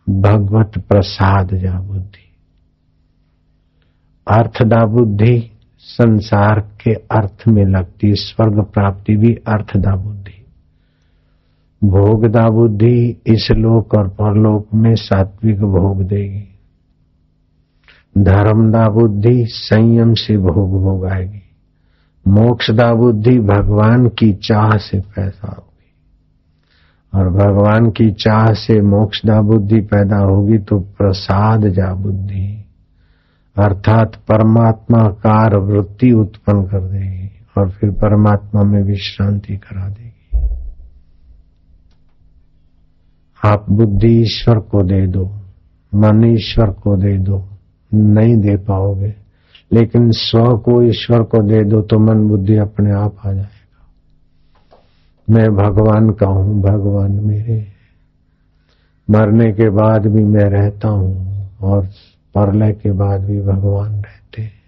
[0.09, 2.33] भगवत प्रसाद जा बुद्धि।
[4.31, 10.45] अर्थदा बुद्धि संसार के अर्थ में लगती, स्वर्ग प्राप्ति भी अर्थदा बुद्धि।
[11.83, 16.49] भोगदा बुद्धि इस लोक और परलोक में सात्विक भोग देगी।
[18.17, 21.41] धर्मदा बुद्धि संयम से भोग भोगाएगी।
[22.27, 25.68] मोक्षदा बुद्धि भगवान की चाह से पैसा
[27.13, 32.47] और भगवान की चाह से मोक्षदा बुद्धि पैदा होगी तो प्रसाद जा बुद्धि
[33.57, 40.15] अर्थात परमात्मा कार वृत्ति उत्पन्न कर देगी और फिर परमात्मा में विश्रांति करा देगी।
[43.43, 45.25] आप बुद्धि ईश्वर को दे दो,
[45.95, 47.43] मन ईश्वर को दे दो,
[47.91, 49.13] नहीं दे पाओगे,
[49.71, 53.58] लेकिन स्व को ईश्वर को दे दो तो मन बुद्धि अपने आप आ जाए
[55.31, 57.67] मैं भगवान का हूँ, भगवान मेरे।
[59.09, 61.29] मरने के बाद भी मैं रहता हूँ
[61.61, 61.85] और
[62.35, 64.59] परलय के बाद भी भगवान रहते हैं।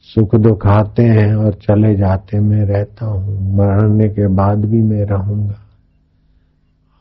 [0.00, 5.04] सुख दुख आते हैं और चले जाते मैं रहता हूँ। मरने के बाद भी मैं
[5.04, 5.60] रहूँगा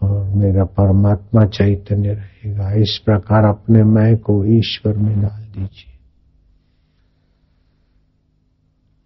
[0.01, 5.93] और मेरा परमात्मा चैतन्य रहेगा। इस प्रकार अपने मैं को ईश्वर में डाल दीजिए।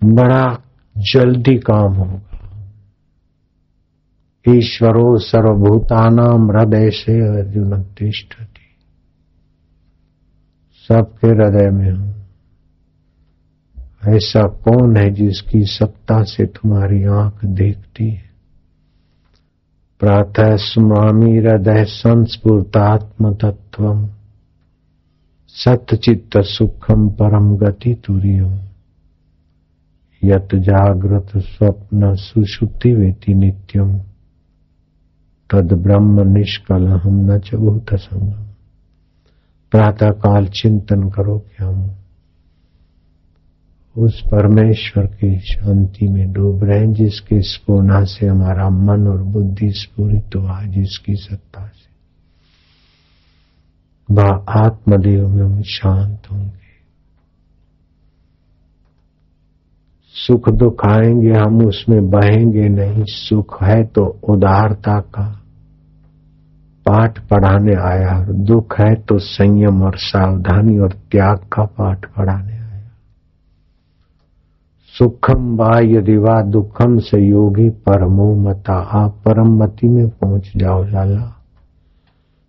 [0.03, 0.61] बड़ा
[0.97, 2.26] जल्दी काम होगा।
[4.49, 8.61] ईश्वरो सर्वभूतानाम हृदय से अर्जुन तिष्ठति।
[10.87, 12.17] सबके हृदय में हूँ।
[14.07, 18.27] ऐसा कौन है जिसकी सत्ता से तुम्हारी आँख देखती है?
[19.99, 24.09] प्रातः स्वामी हृदय संस्फूर्तात्म तत्व
[25.47, 28.59] सतचित्त सुखम परम गति तुरियम।
[30.23, 33.99] यत जागृत स्वप्न सुषुप्ति वेति नित्यम।
[35.51, 38.47] तद ब्रह्म निष्कल हम न चभूत संगम
[39.71, 41.91] प्रातः काल चिंतन करो कि हम
[43.97, 49.71] उस परमेश्वर की शांति में डूब रहे हैं, जिसकी स्पूर्णा से हमारा मन और बुद्धि
[49.71, 51.87] स्फूरित हुआ, जिसकी सत्ता से।
[54.13, 56.66] वह आत्मदेव में हम शांत होंगे।
[60.19, 65.25] सुख दुख आएँगे, हम उसमें बहेंगे नहीं। सुख है तो उदारता का
[66.85, 72.53] पाठ पढ़ाने आया। और दुख है तो संयम और सावधानी और त्याग का पाठ पढ़ाने
[72.53, 72.89] आया।
[74.97, 80.83] सुखम वा यदि वा दुखम से योगी परमो मता। आप परम मति में पहुँच जाओ
[80.83, 81.33] लाला।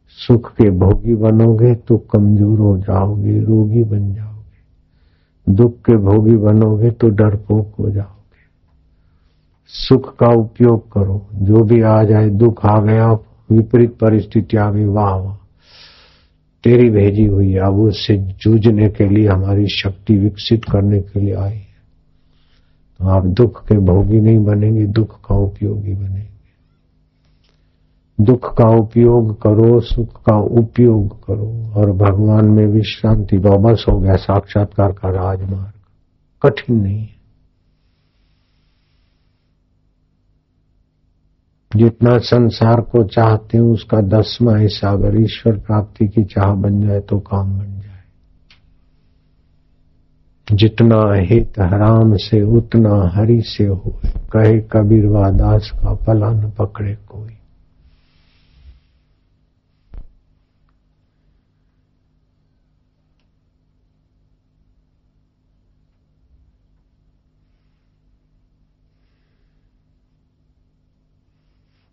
[0.09, 4.28] सुख के भोगी बनोगे तो कमज़ोर हो जाओगे, रोगी बन जाओगे।
[5.49, 8.19] दुख के भोगी बनोगे तो डरपोक हो जाओगे।
[9.67, 13.13] सुख का उपयोग करो। जो भी आ जाए, दुख आ गया,
[13.53, 15.35] विपरीत परिस्थिति आ गई, वाह वाह।
[16.65, 21.35] तेरी भेजी हुई है, अब उससे जूझने के लिए, हमारी शक्ति विकसित करने के लिए
[21.35, 21.69] आई है।
[22.99, 26.38] तो आप दुख के भोगी नहीं बनेंगे, दुख का उपयोगी बनेंगे।
[28.21, 34.17] दुख का उपयोग करो, सुख का उपयोग करो, और भगवान में विश्रांति बस हो गया
[34.17, 35.73] साक्षात्कार का राजमार्ग।
[36.43, 37.19] कठिन नहीं है।
[41.77, 47.01] जितना संसार को चाहते हैं, उसका दसवा हिस्सा अगर ईश्वर प्राप्ति की चाह बन जाए
[47.01, 48.03] तो काम बन जाए।
[50.53, 56.95] जितना हित हराम से, उतना हरि से हो कहे कबीर दास का पला न पकड़े
[56.95, 57.38] कोई।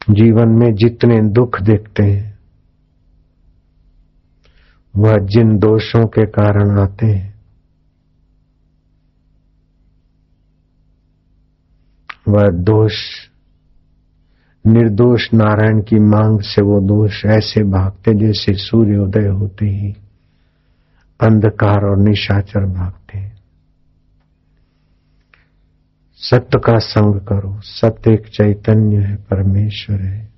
[0.10, 2.40] जीवन में जितने दुख देखते हैं,
[4.96, 7.36] वह जिन दोषों के कारण आते हैं,
[12.28, 12.94] वह दोष,
[14.66, 19.92] निर्दोष नारायण की मांग से वो दोष ऐसे भागते जैसे सूर्योदय होते ही
[21.20, 23.36] अंधकार और निशाचर भागते हैं
[26.30, 30.30] सत्य का संग करो। सत्य एक चैतन्य है, परमेश्वर है।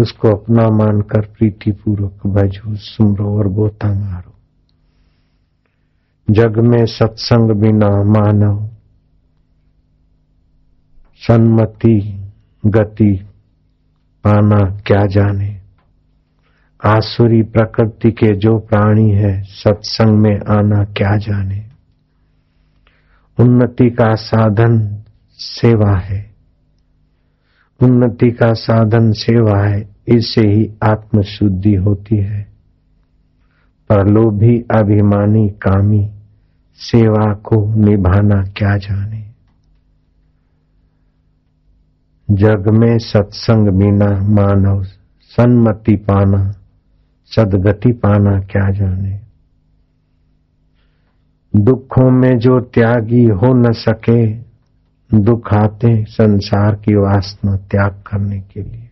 [0.00, 4.34] उसको अपना मानकर प्रीति पूर्वक भजो सुमरो और गोता मारो।
[6.30, 8.68] जग में सत्संग बिना मानव।
[11.14, 12.24] सन्मति,
[12.66, 13.26] गति
[14.24, 15.60] पाना क्या जाने?
[16.84, 21.73] आसुरी प्रकृति के जो प्राणी है, सत्संग में आना क्या जाने?
[23.40, 26.30] उन्नति का साधन सेवा है।
[27.82, 32.42] उन्नति का साधन सेवा है, इससे ही आत्मशुद्धि होती है।
[33.88, 36.10] पर लोभी अभिमानी कामी,
[36.74, 39.24] सेवा को निभाना क्या जाने।
[42.30, 44.82] जग में सत्संग बिना मानव,
[45.20, 46.52] सन्मति पाना,
[47.26, 49.23] सदगति पाना क्या जाने।
[51.56, 54.26] दुखों में जो त्यागी हो न सके,
[55.14, 58.88] दुख आते संसार की वासना त्याग करने के लिए।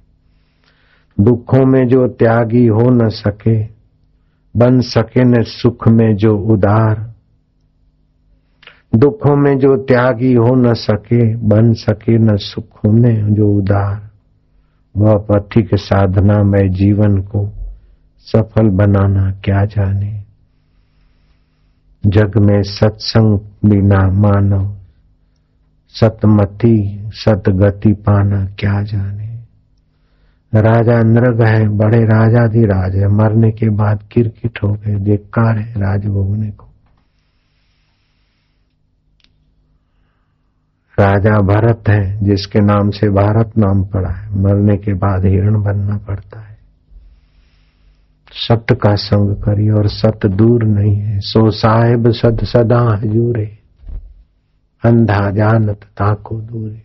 [1.21, 3.63] दुखों में जो त्यागी हो न सके,
[4.57, 7.13] बन सके न सुख में जो उदार।
[8.95, 14.11] दुखों में जो त्यागी हो न सके, बन सके न सुख में जो उदार।
[14.97, 17.53] वह पथिक साधना में जीवन को
[18.19, 20.22] सफल बनाना क्या जाने।
[22.07, 23.39] जग में सत्संग
[23.71, 24.77] बिना मानव
[25.89, 29.23] सतमति सतगति पाना क्या जाने।
[30.55, 35.59] राजा नृग है, बड़े राजा दी राजाधिराज है, मरने के बाद किरकिट हो गए, धिक्कार
[35.59, 36.67] है राज भोगने को।
[41.01, 45.97] राजा भरत है, जिसके नाम से भारत नाम पड़ा है, मरने के बाद हिरण बनना
[45.97, 46.52] पड़ता है।
[48.33, 53.59] सत्य का संग करिए और सत्य दूर नहीं है। सो साहेब सद सदा हजूरे
[54.85, 56.83] अंधा जानत ताको दूरे।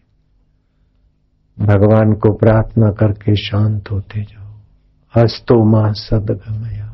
[1.59, 4.53] भगवान को प्रार्थना करके शांत होते जाओ।
[5.17, 6.93] हस्तो माँ सदगमया।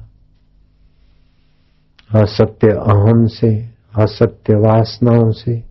[2.21, 5.63] असत्य अहम से, असत्य वासनाओं से,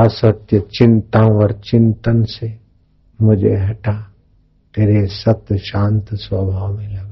[0.00, 2.58] असत्य चिंताओं और चिंतन से
[3.22, 4.10] मुझे हटा।
[4.74, 7.09] तेरे सत्य शांत स्वभाव में लगा।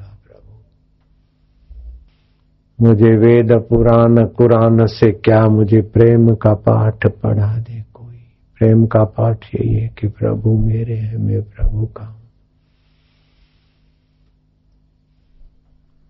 [2.82, 8.16] मुझे वेद पुराण, कुरान से क्या मुझे प्रेम का पाठ पढ़ा दे कोई?
[8.58, 12.22] प्रेम का पाठ यही है कि प्रभु मेरे हैं, मैं प्रभु का हूँ।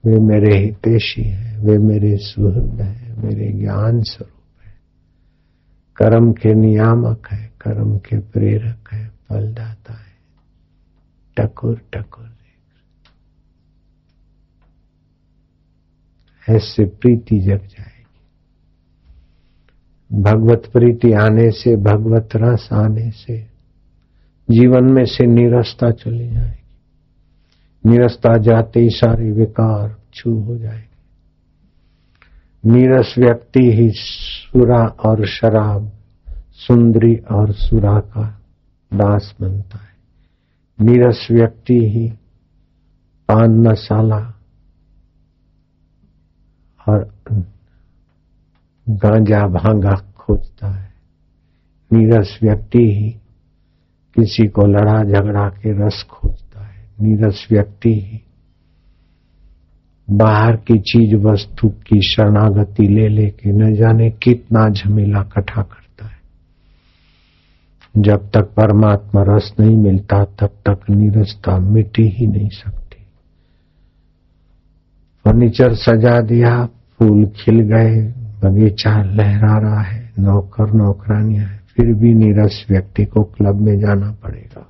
[0.07, 4.73] वे मेरे हितेशी है, वे मेरे सुहृद है, मेरे ज्ञान स्वरूप है।
[5.97, 10.09] कर्म के नियामक है, कर्म के प्रेरक है, फलदाता है।
[11.37, 12.38] टकुर टकुर।
[16.51, 17.99] ऐसे प्रीति जग जाएगी।
[20.23, 23.39] भगवत प्रीति आने से, भगवत रस आने से,
[24.51, 26.59] जीवन में से निरस्ता चली जाएगी।
[27.91, 30.89] निरस्ता जाते ही सारे विकार छू हो जाएगी।
[32.71, 35.93] नीरस व्यक्ति ही सुरा और शराब,
[36.53, 38.41] सुंदरी और सुरा का
[38.95, 39.89] दास बनता है।
[40.81, 42.09] नीरस व्यक्ति ही
[43.29, 44.38] पान मसाला
[46.89, 47.13] और
[48.89, 50.93] गांजा भांगा खोजता है।
[51.93, 53.11] नीरस व्यक्ति ही
[54.15, 58.21] किसी को लड़ा झगड़ा के रस खोजता है। नीरस व्यक्ति ही
[60.11, 66.19] बाहर की चीज़ वस्तु की शरणागति ले लेके न जाने कितना झमेला इकट्ठा करता है।
[67.97, 73.05] जब तक परमात्मा रस नहीं मिलता, तब तक नीरसता मिटी ही नहीं सकती।
[75.25, 76.69] फर्नीचर सजा दिया
[76.99, 78.03] फूल खिल गए,
[78.45, 84.13] बगीचा लहरा रहा है, नौकर नौकरानियाँ है। फिर भी नीरस व्यक्ति को क्लब में जाना
[84.13, 84.67] पड़ेगा।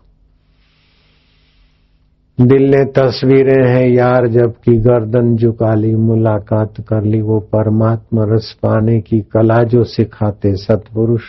[2.40, 8.56] दिल ने तस्वीरें हैं यार, जबकि गर्दन झुका ली मुलाकात कर ली। वो परमात्मा रस
[8.62, 11.22] पाने की कला जो सिखाते सतपुरुष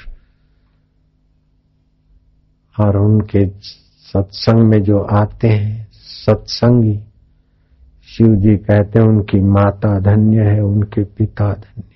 [2.80, 3.48] और उनके
[4.00, 7.00] सत्संग में जो आते हैं, सत्संगी
[8.20, 11.90] शिव जी कहते हैं, उनकी माता धन्य है, उनके पिता धन्य है।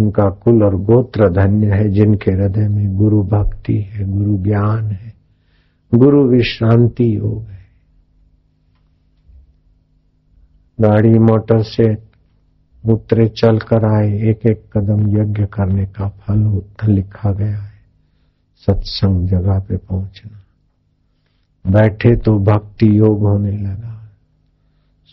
[0.00, 5.14] उनका कुल और गोत्र धन्य है, जिनके हृदय में गुरु भक्ति है, गुरु ज्ञान है,
[5.94, 7.58] गुरु विश्रांति योग है।
[10.80, 11.94] गाड़ी, मोटर से
[12.92, 17.72] उतरे चल कर आए एक एक कदम यज्ञ करने का फल उत्तर लिखा गया है,
[18.66, 20.42] सत्संग जगह पे पहुँचना।
[21.70, 23.95] बैठे तो भक्ति योग होने लगा।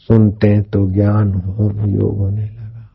[0.07, 2.89] सुनते तो ज्ञान हो योग होने लगा।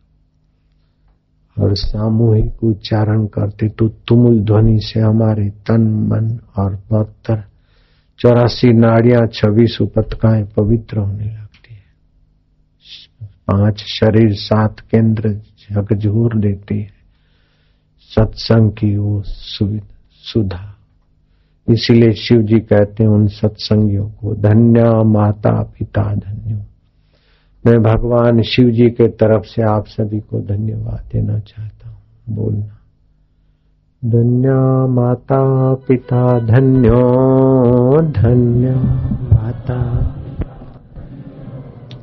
[1.61, 7.45] और सामूहिक उच्चारण करते तो तुमुल ध्वनि से हमारे तन, मन और बहत्तर,
[8.19, 11.89] चौरासी नाड़ियाँ, छब्बीस उपतकाएँ पवित्र होने लगती है।
[13.27, 16.99] पाँच शरीर, सात केंद्र झकझोर देती है।
[18.01, 20.75] सत्संग की वो सुधा।
[21.71, 26.61] इसीलिए शिव जी कहते हैं उन सत्संगियों को, धन्य माता पिता धन्यो।
[27.69, 31.99] मैं भगवान शिव जी के तरफ़ से आप सभी को धन्यवाद देना चाहता हूँ।
[32.37, 32.79] बोलना।
[34.05, 34.49] धन्य
[34.93, 37.01] माता पिता, धन्यो,
[38.01, 38.71] धन्य
[39.35, 40.05] माता।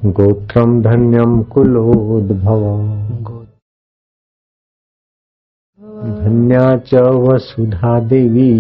[0.05, 3.04] गोत्रम धन्यम कुलोद्भव।
[6.05, 8.51] धन्या च वसुधा देवी।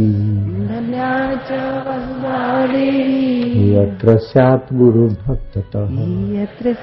[0.67, 1.51] धन्या च
[1.87, 5.87] वसुधा देवी। यत्र स्यात् गुरु भक्ततः
[6.41, 6.73] यत्र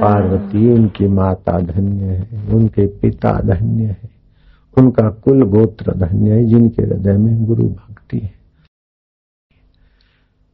[0.00, 4.10] पार्वती उनकी माता धन्य है उनके पिता धन्य है
[4.78, 8.32] उनका कुल गोत्र धन्य है जिनके हृदय में गुरु भक्ति है।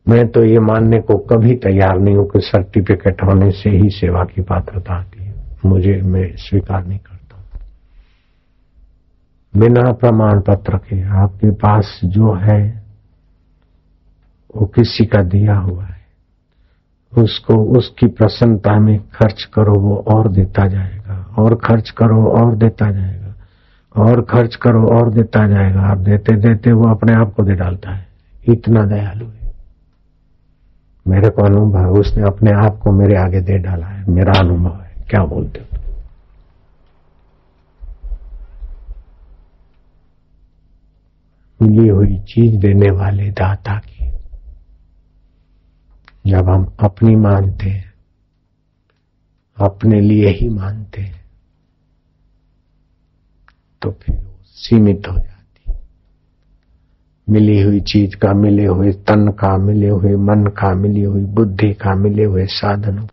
[0.09, 4.25] मैं तो ये मानने को कभी तैयार नहीं हूँ कि सर्टिफिकेट होने से ही सेवा
[4.25, 5.35] की पात्रता आती है।
[5.67, 7.16] मुझे मैं स्वीकार नहीं करता।
[9.57, 12.83] बिना प्रमाण पत्र के आपके पास जो है,
[14.57, 15.97] वो किसी का दिया हुआ है।
[17.19, 22.91] उसको, उसकी प्रसन्नता में खर्च करो, वो और देता जाएगा। और खर्च करो, और देता
[22.91, 23.35] जाएगा।
[23.97, 27.91] और खर्च करो, और देता जाएगा। आप देते देते वो अपने आप को दे डालता
[27.91, 28.07] है।
[28.49, 29.53] इतना दयालु है।
[31.09, 34.81] मेरे को अनुभव है, उसने अपने आप को मेरे आगे दे डाला है। मेरा अनुभव
[34.83, 35.76] है। क्या बोलते हो?
[41.61, 44.11] मिली हुई चीज़ देने वाले दाता की।
[46.27, 47.93] जब हम अपनी मानते हैं,
[49.57, 51.25] अपने लिए ही मानते हैं
[53.83, 54.17] तो फिर
[54.57, 55.73] सीमित हो जाती
[57.29, 61.73] मिली हुई चीज़ का, मिले हुए तन का, मिले हुए मन का, मिली हुई बुद्धि
[61.75, 63.07] का, मिले हुए साधनों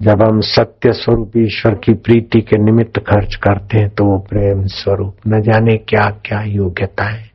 [0.00, 4.66] जब हम सत्य स्वरूप ईश्वर की प्रीति के निमित्त खर्च करते हैं तो वो प्रेम
[4.66, 7.30] स्वरूप, न जाने क्या क्या योग्यता है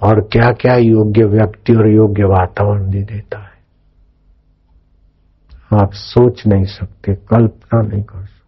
[0.00, 3.52] और क्या क्या योग्य व्यक्ति और योग्य वातावरण दे देता है।
[5.72, 8.42] आप सोच नहीं सकते, कल्पना नहीं कर सकते।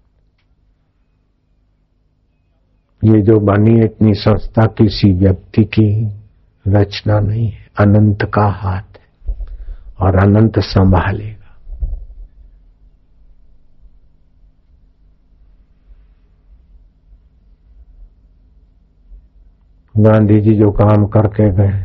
[3.03, 5.89] ये जो बनी इतनी संस्था किसी व्यक्ति की
[6.64, 9.35] रचना नहीं है, अनंत का हाथ है
[10.01, 11.36] और अनंत संभालेगा
[19.99, 21.82] गांधी जी जो काम करके गए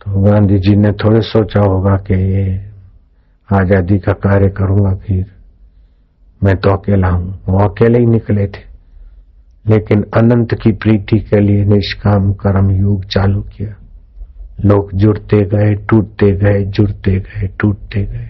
[0.00, 2.44] तो गांधी जी ने थोड़े सोचा होगा कि ये
[3.48, 5.24] आज़ादी का कार्य करूँगा फिर।
[6.42, 8.64] मैं तो अकेला हूँ, वो अकेले ही निकले थे।
[9.66, 13.74] लेकिन अनंत की प्रीति के लिए निष्काम कर्म युग चालू किया।
[14.64, 18.28] लोग जुड़ते गए, टूटते गए, जुड़ते गए, टूटते गए।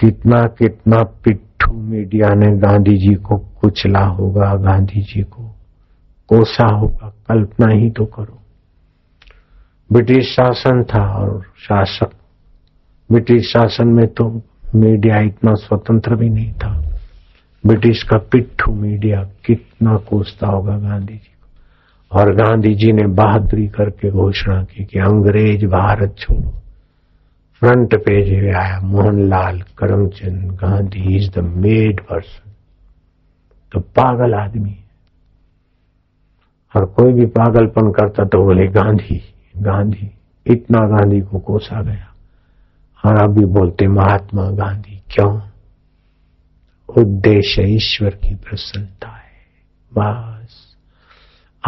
[0.00, 5.37] कितना कितना पिट्ठू मीडिया ने गांधी जी को कुचला होगा, गांधी जी को।
[6.28, 8.38] कोसा होगा, कल्पना ही तो करो।
[9.92, 12.10] ब्रिटिश शासन था और शासक।
[13.12, 14.42] ब्रिटिश शासन में तो
[14.74, 16.98] मीडिया इतना स्वतंत्र भी नहीं था।
[17.66, 23.68] ब्रिटिश का पिट्ठू मीडिया कितना कोसता होगा गांधी जी को। और गांधी जी ने बहादुरी
[23.68, 26.50] करके घोषणा की कि अंग्रेज़ भारत छोड़ो।
[27.60, 32.50] फ्रंट पेज में आया, Mohanlal Karamchand Gandhi is the mad person
[33.72, 34.87] तो पागल आदमी है।
[36.76, 40.10] और कोई भी पागलपन करता तो बोले, गांधी गांधी,
[40.46, 42.14] इतना गांधी को कोसा गया।
[43.06, 45.40] और अभी बोलते, महात्मा गांधी, क्यों?
[46.98, 49.28] उद्देश्य ईश्वर की प्रसन्नता है।
[49.98, 50.48] बस।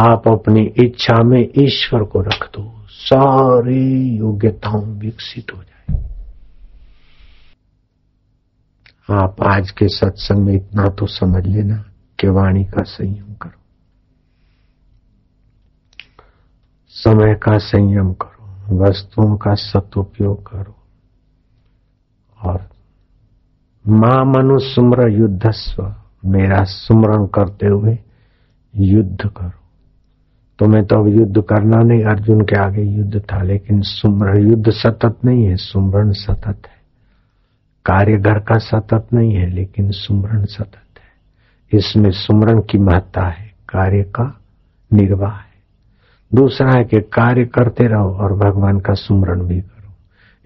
[0.01, 6.11] आप अपनी इच्छा में ईश्वर को रख दो, सारी योग्यताओं विकसित हो जाए।
[9.12, 11.84] आप आज के सत्संग में इतना तो समझ लेना
[12.20, 13.60] कि वाणी का संयम करो।
[17.01, 20.76] समय का संयम करो, वस्तुओं का सदुपयोग करो।
[22.42, 22.61] और
[23.88, 25.94] माँ मनु सुमर युद्धस्व,
[26.24, 27.98] मेरा सुमरण करते हुए
[28.76, 29.51] युद्ध करो।
[30.59, 35.18] तुम्हें तो अब युद्ध करना नहीं, अर्जुन के आगे युद्ध था, लेकिन सुमरण, युद्ध सतत
[35.24, 36.80] नहीं है, सुमरण सतत है।
[37.86, 41.11] कार्य घर का सतत नहीं है, लेकिन सुमरण सतत है।
[41.78, 44.40] इसमें सुमरण की महत्ता है, कार्य का
[44.92, 45.49] निर्वाह है।
[46.35, 49.93] दूसरा है कि कार्य करते रहो और भगवान का सुमरण भी करो।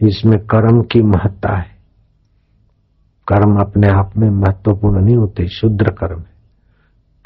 [0.08, 1.74] इसमें कर्म की महत्ता है।
[3.28, 6.34] कर्म अपने आप में महत्वपूर्ण नहीं होते, शुद्र कर्म है।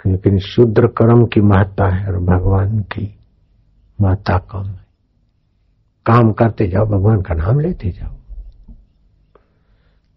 [0.07, 3.19] लेकिन शुद्र कर्म की महत्ता है और भगवान की
[4.01, 4.89] महत्ता कम है।
[6.07, 8.15] काम करते जाओ, भगवान का नाम लेते जाओ।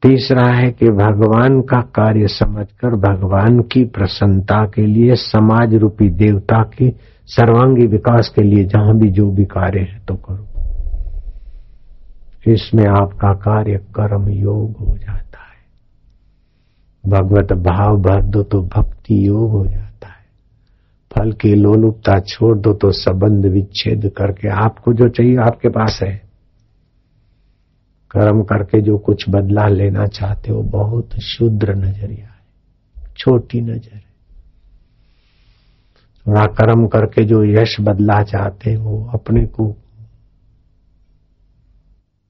[0.02, 6.64] तीसरा है कि भगवान का कार्य समझकर भगवान की प्रसन्नता के लिए समाज रूपी देवता
[6.64, 6.96] की
[7.32, 10.48] सर्वांगी विकास के लिए जहाँ भी जो भी कार्य है तो करो।
[12.46, 15.60] इसमें आपका कार्य कर्म योग हो जाता है।
[17.04, 20.26] भगवत भाव भर दो तो भक्ति योग हो जाता है।
[21.12, 26.16] फल की लोलुपता छोड़ दो तो संबंध विच्छेद करके आपको जो चाहिए आपके पास है।
[28.12, 32.42] कर्म करके जो कुछ बदला लेना चाहते हो, बहुत शुद्र नज़रिया है,
[33.18, 34.11] छोटी नज़र है।
[36.28, 39.76] थोड़ा कर्म करके जो यश बदला चाहते हैं, वो अपने को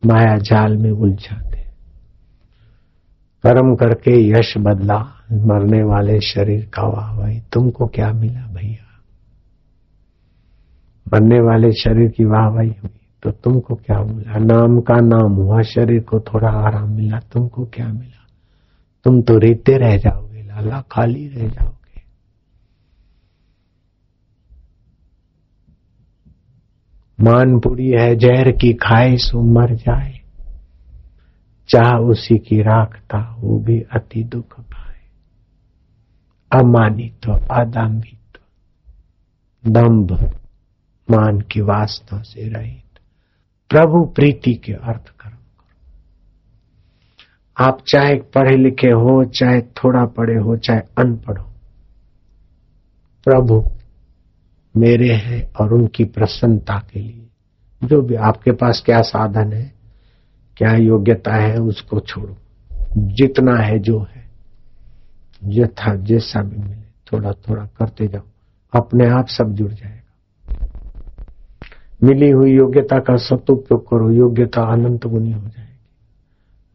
[0.04, 1.62] माया जाल में उलझाते
[3.44, 4.98] कर्म करके यश बदला,
[5.32, 8.88] मरने वाले शरीर का वाह भाई, तुमको क्या मिला भैया?
[11.14, 14.38] मरने वाले शरीर की वाह भाई हुई तो तुमको क्या मिला?
[14.38, 18.28] नाम का नाम हुआ, शरीर को थोड़ा आराम मिला, तुमको क्या मिला?
[19.04, 21.81] तुम तो रेते रह जाओगे, लाला खाली रह जाओगे।
[27.22, 30.22] मानपुरी है जहर की खाए सो मर जाए।
[31.70, 35.00] चाह उसी की राखता वो भी अति दुख पाए।
[36.60, 38.40] अमानित आदाम्बित
[39.68, 40.12] दम्भ
[41.12, 43.02] मान की वासना से रहित। तो,
[43.70, 45.82] प्रभु प्रीति के अर्थ कर्म करो।
[47.66, 51.52] आप चाहे पढ़े लिखे हो चाहे थोड़ा पढ़े हो चाहे अनपढ़ हो
[53.24, 53.81] प्रभु
[54.78, 57.28] मेरे हैं और उनकी प्रसन्नता के लिए।
[57.84, 59.74] जो भी आपके पास क्या साधन है,
[60.58, 62.38] क्या योग्यता है, उसको छोड़ो।
[62.98, 64.30] जितना है जो है,
[65.44, 68.22] यथा जैसा भी मिले थोड़ा थोड़ा करते जाओ।
[68.74, 70.02] अपने आप सब जुड़ जाएगा।
[72.04, 75.72] मिली हुई योग्यता का सदुपयोग करो, योग्यता अनंत गुनी हो जाएगी।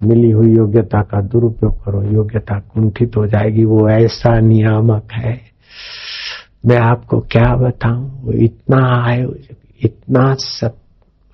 [0.09, 5.56] मिली हुई योग्यता का दुरुपयोग करो, योग्यता कुंठित हो जाएगी। वो ऐसा नियामक है।
[6.67, 8.23] मैं आपको क्या बताऊँ?
[8.23, 9.27] वो इतना है
[9.85, 10.79] इतना सब।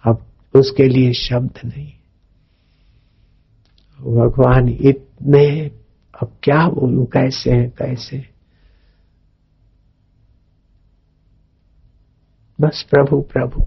[0.05, 1.93] अब उसके लिए शब्द नहीं।
[4.15, 5.71] भगवान इतने,
[6.23, 7.07] अब क्या बोलूँ?
[7.07, 8.33] कैसे है, कैसे
[12.61, 13.67] बस प्रभु प्रभु।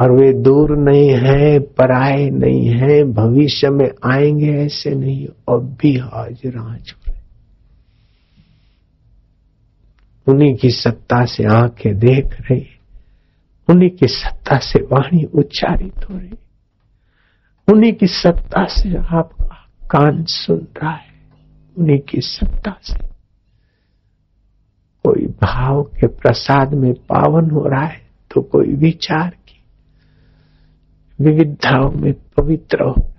[0.00, 5.96] और वे दूर नहीं है, पराए नहीं है, भविष्य में आएँगे ऐसे नहीं। अब भी
[5.96, 6.99] हाजिर हाजुर
[10.26, 12.66] उन्हीं की सत्ता से आँखें देख रही,
[13.68, 16.38] उन्हीं की सत्ता से वाणी उच्चारित हो रही
[17.68, 19.56] उन्हीं की सत्ता से आपका
[19.90, 21.12] कान सुन रहा है,
[21.76, 22.98] उन्हीं की सत्ता से।
[25.04, 28.00] कोई भाव के प्रसाद में पावन हो रहा है
[28.30, 29.62] तो कोई विचार की
[31.20, 33.10] विविधताओं में पवित्र हो रहा है।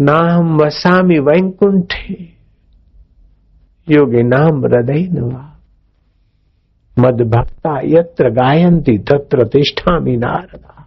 [0.00, 2.35] नाम वसामी वैकुंठे
[3.88, 5.08] योगे नाम हृदय
[6.98, 10.86] मद भक्ता यत्र गायंती तत्र तिष्ठामी नारदा।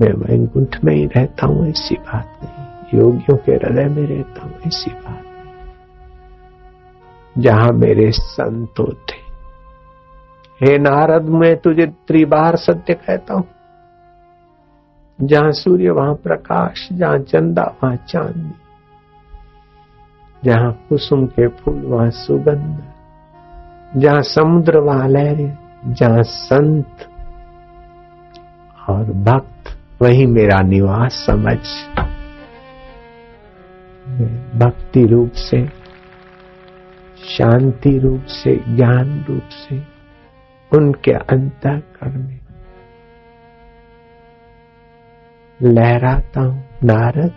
[0.00, 4.54] मैं वैकुंठ में ही रहता हूँ, ऐसी बात नहीं। योगियों के हृदय में रहता हूँ,
[4.66, 5.64] ऐसी बात नहीं।
[7.42, 9.26] जहाँ मेरे संत थे
[10.60, 13.44] हे नारद, मैं तुझे त्रिबार सत्य कहता हूँ।
[15.20, 18.50] जहाँ सूर्य, वहाँ प्रकाश, जहाँ चंदा, वहाँ चांदनी
[20.44, 22.92] जहाँ कुसुम के फूल, वहाँ सुगंध।
[23.96, 26.96] जहाँ समुद्र, वहाँ लहरें। जहाँ संत
[28.88, 31.58] और भक्त, वही मेरा निवास समझ।
[34.56, 35.66] भक्ति रूप से,
[37.24, 39.82] शांति रूप से, ज्ञान रूप से
[40.76, 42.40] उनके अंतकरण में
[45.62, 47.32] लहराता हूँ। नारद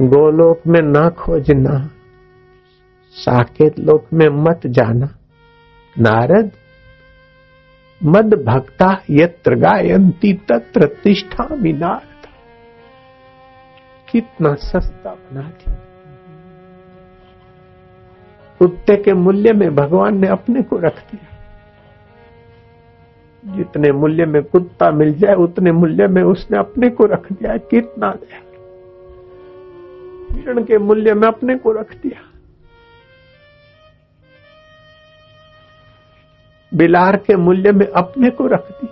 [0.00, 1.90] गोलोक में ना खोजना,
[3.12, 5.06] साकेत लोक में मत जाना।
[5.98, 6.50] नारद,
[8.04, 12.26] मद भक्ता यत्र गायंती तत्र तिष्ठा नारद।
[14.10, 15.74] कितना सस्ता बना दिया।
[18.58, 21.36] कुत्ते के मूल्य में भगवान ने अपने को रख दिया।
[23.56, 28.10] जितने मूल्य में कुत्ता मिल जाए, उतने मूल्य में उसने अपने को रख दिया। कितना
[28.10, 28.45] दया।
[30.32, 32.22] हिरण के मूल्य में अपने को रख दिया।
[36.72, 38.88] बिलार के मूल्य में अपने को रख दी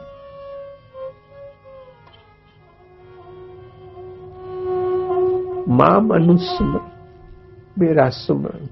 [5.69, 6.89] माँ मनुस्मरण
[7.79, 8.67] मेरा सुमरण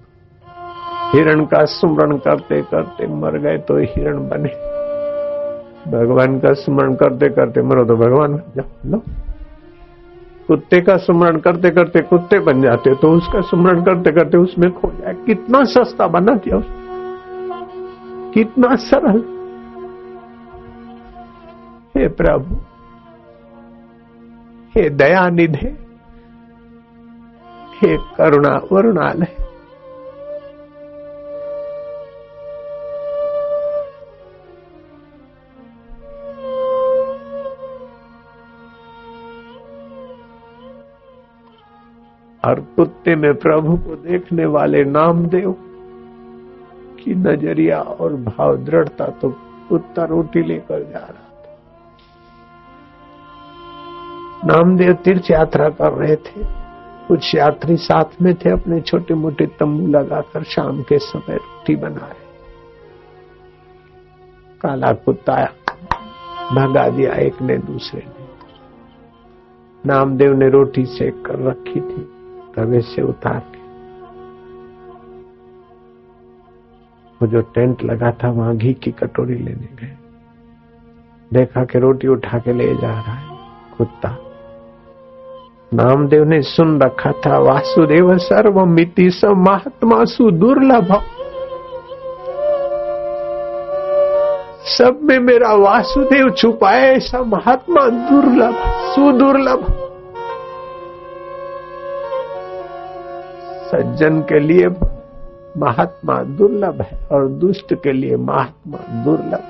[1.13, 4.53] हिरण का सुमरण करते करते मर गए तो हिरण बने।
[5.91, 9.03] भगवान का स्मरण करते करते मरो तो भगवान जाओ। लो।
[10.49, 14.91] कुत्ते का सुमरण करते करते कुत्ते बन जाते तो उसका सुमरण करते करते उसमें खो
[14.93, 16.67] जाए। कितना सस्ता बना दिया उस
[18.35, 19.21] कितना सरल।
[21.97, 22.55] हे प्रभु,
[24.75, 25.69] हे दयानिधे,
[27.77, 29.42] हे करुणा वरुणालय
[42.45, 45.53] और कुत्ते में प्रभु को देखने वाले नामदेव
[47.05, 49.31] की नज़रिया और भाव दृढ़ता तो
[49.69, 51.57] कुत्ता रोटी लेकर जा रहा था।
[54.45, 56.63] नामदेव तीर्थ यात्रा कर रहे थे।
[57.09, 62.07] कुछ यात्री साथ में थे, अपने छोटे मोटे तंबू लगाकर शाम के समय रोटी बना
[62.07, 62.31] रहे।
[64.61, 65.45] काला कुत्ता
[66.53, 68.27] भगा दिया एक ने दूसरे ने।
[69.87, 72.12] नामदेव ने रोटी सेक कर रखी थी।
[72.57, 73.63] तवे से उतार के।
[77.23, 79.97] वो जो टेंट लगा था, वहाँ घी की कटोरी लेने गए।
[81.33, 83.39] देखा कि रोटी उठा के ले जा रहा है,
[83.79, 84.17] कुत्ता।
[85.75, 91.03] नामदेव ने सुन रखा था, वासुदेव सर्वमिति स महात्मा सुदुर्लभ
[94.65, 99.82] सब में मेरा वासुदेव छुपाए ऐसा महात्मा दुर्लभ। सुदुर्लभ
[103.73, 104.69] सज्जन के लिए
[105.57, 109.43] महात्मा दुर्लभ है और दुष्ट के लिए महात्मा दुर्लभ।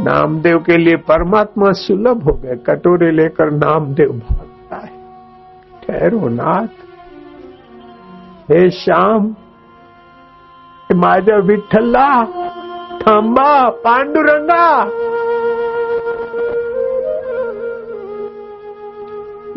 [0.00, 4.90] नामदेव के लिए परमात्मा सुलभ हो गए, कटोरे लेकर नामदेव भागता है।
[5.86, 6.66] ठहरो नाथ।
[8.50, 9.36] हे श्याम
[10.94, 12.24] माझा विठ्ठला,
[12.98, 14.84] थांबा, पांडुरंगा।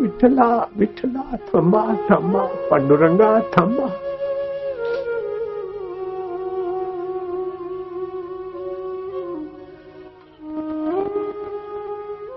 [0.00, 0.44] विठला
[0.76, 3.88] विठला थम्मा थम्मा पंडुरंगा थम्मा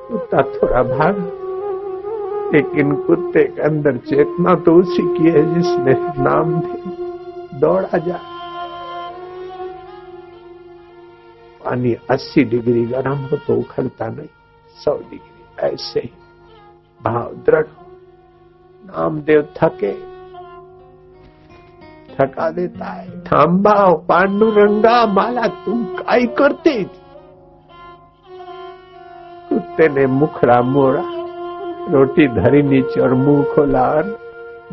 [0.09, 1.21] कुत्ता थोड़ा भाग
[2.53, 5.93] लेकिन कुत्ते के अंदर चेतना तो उसी की है जिसने
[6.23, 8.19] नाम दे दौड़ा जा
[11.63, 14.27] पानी 80 डिग्री गर्म हो तो उखड़ता नहीं
[14.77, 16.22] 100 डिग्री ऐसे ही
[17.05, 17.65] भाव दृढ़
[18.85, 19.91] नामदेव थके।
[22.15, 26.83] थका देता है। थांबा पांडुरंगा माला तुम काय करते?
[29.49, 31.03] कुत्ते ने मुखड़ा मोड़ा,
[31.91, 34.19] रोटी धरी नीचे और मुँह खोला और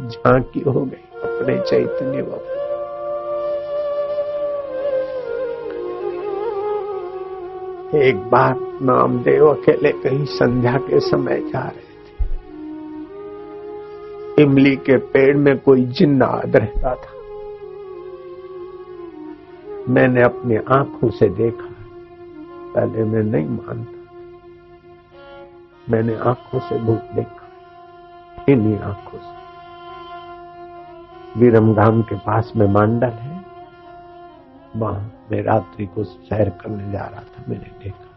[0.00, 2.60] झांकी हो गई अपने चैतन्य बाबू।
[7.98, 11.89] एक बार नामदेव अकेले कहीं संध्या के समय जा रहे
[14.40, 17.20] इमली के पेड़ में कोई जिन्नाद रहता था।
[19.88, 21.74] मैंने अपनी आँखों से देखा।
[22.74, 24.00] पहले मैं नहीं मानता।
[25.90, 27.48] मैंने आँखों से भूत देखा।
[28.48, 29.40] इन्हीं आँखों से।
[31.40, 33.44] विरमगाम के पास में मांडल है।
[34.76, 38.09] वहाँ मैं रात्रि को सैर करने जा रहा था। मैंने देखा।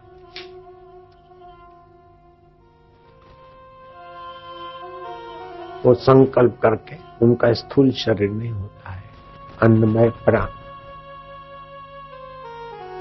[5.86, 9.02] वो संकल्प करके उनका स्थूल शरीर नहीं होता है।
[9.62, 10.46] अन्नमय प्राण।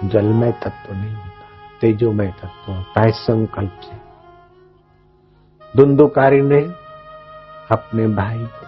[0.10, 3.98] जलमय तत्व नहीं होता तेजोमय तत्व होता है संकल्प से।
[5.78, 6.62] धुंधुकारी ने
[7.72, 8.68] अपने भाई को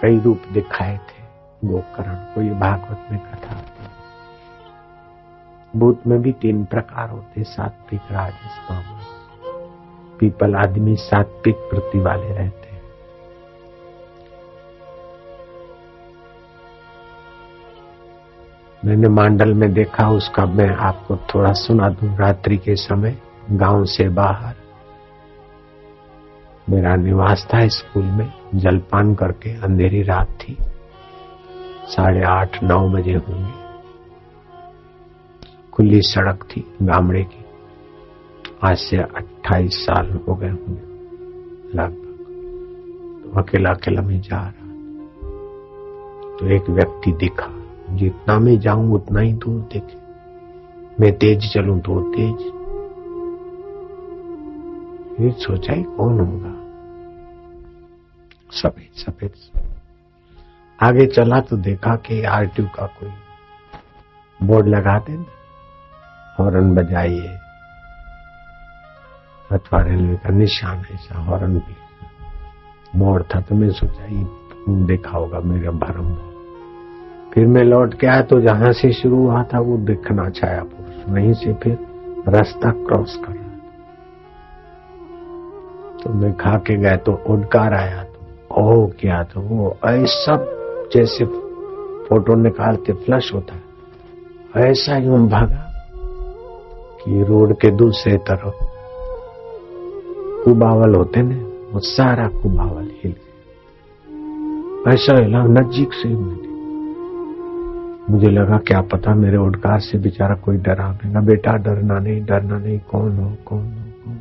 [0.00, 1.22] कई रूप दिखाए थे,
[1.64, 3.62] गोकर्ण को ये भागवत में कथा
[5.76, 9.01] भूत में भी तीन प्रकार होते, सात्विक राजस तामस
[10.18, 12.82] पीपल आदमी सात्विक वृत्ति वाले रहते हैं।
[18.84, 23.18] मैंने मांडल में देखा, उसका मैं आपको थोड़ा सुना दूँ। रात्रि के समय
[23.50, 24.54] गाँव से बाहर
[26.70, 30.56] मेरा निवास था स्कूल में। जलपान करके अंधेरी रात थी।
[31.86, 33.62] साढ़े आठ, नौ बजे होंगे।
[35.72, 37.44] खुली सड़क थी गामड़े की।
[38.64, 38.96] आज से
[39.52, 40.82] अट्ठाईस साल हो गए होंगे,
[41.74, 44.68] लगभग। तो अकेला अकेला में जा रहा
[46.38, 47.48] तो एक व्यक्ति दिखा,
[47.90, 49.98] जितना मैं जाऊँ उतना ही दूर देखे।
[51.00, 52.38] मैं तेज चलूँ तो तेज।
[55.16, 56.54] फिर सोचा ही कौन होगा?
[58.52, 59.32] सफ़ेद सफ़ेद।
[60.78, 63.12] आगे चला तो देखा कि आरटीयू का कोई
[64.40, 65.12] बोर्ड लगा दे
[66.38, 67.38] हॉर्न बजाइए।
[69.52, 71.76] अथवा रेलवे का निशान ऐसा हॉर्न भी।
[72.96, 74.24] मोड़ था तो मैं सोचा, ये
[74.86, 76.14] देखा होगा मेरा भरम।
[77.34, 81.08] फिर मैं लौट के आया तो जहाँ से शुरू हुआ था, वो दिखना छाया पुरुष।
[81.08, 81.78] वहीं से फिर
[82.28, 83.40] रास्ता क्रॉस कर। रहा
[86.02, 90.36] तो मैं खा के गया तो उडकार आया तो ओ क्या तो वो ऐसा
[90.94, 91.24] जैसे
[92.04, 95.68] फ़ोटो निकालते फ्लश होता है। ऐसा यूँ भागा
[97.04, 98.71] कि रोड के दूसरे तरफ़
[100.44, 101.34] कुबावल होते ने,
[101.72, 106.50] वो सारा कुबावल हिल गया ऐसा हिला नजीक से मैंने
[108.10, 112.58] मुझे लगा, क्या पता मेरे ओडकार से बेचारा कोई डरा ना। बेटा, डरना नहीं डरना
[112.58, 114.18] नहीं, कौन हो कौन हो, कौन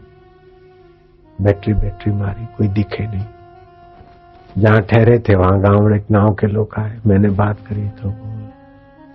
[1.40, 3.26] बैटरी बैटरी मारी, कोई दिखे नहीं।
[4.58, 8.14] जहाँ ठहरे थे, वहाँ गाँव एक नाव के लोग आए। मैंने बात करी तो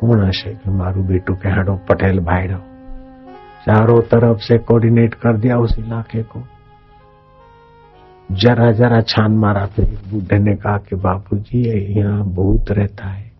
[0.00, 2.60] कौन आशय के मारू बेटू के हाड़ो, पटेल रहो
[3.66, 6.40] चारों तरफ़ से कोऑर्डिनेट कर दिया उस इलाके को।
[8.30, 11.60] जरा जरा छान मारा फिर बूढ़े ने कहा कि बापूजी
[11.98, 13.30] यहाँ भूत रहता है।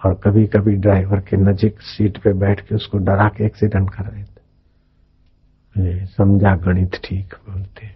[0.00, 4.04] और कभी कभी ड्राइवर के नजीक सीट पे बैठ के उसको डरा के एक्सीडेंट कर
[4.04, 7.86] रहे थे। समझा गणित ठीक बोलते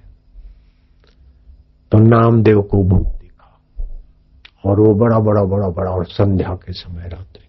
[1.93, 3.61] तो नामदेव को भूत दिखा।
[4.65, 7.47] और वो बड़ा बड़ा बड़ा बड़ा और संध्या के समय रात्रि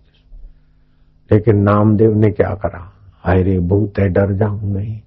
[1.31, 2.91] लेकिन नामदेव ने क्या करा?
[3.23, 4.99] अरे भूत है, डर जाऊँ नहीं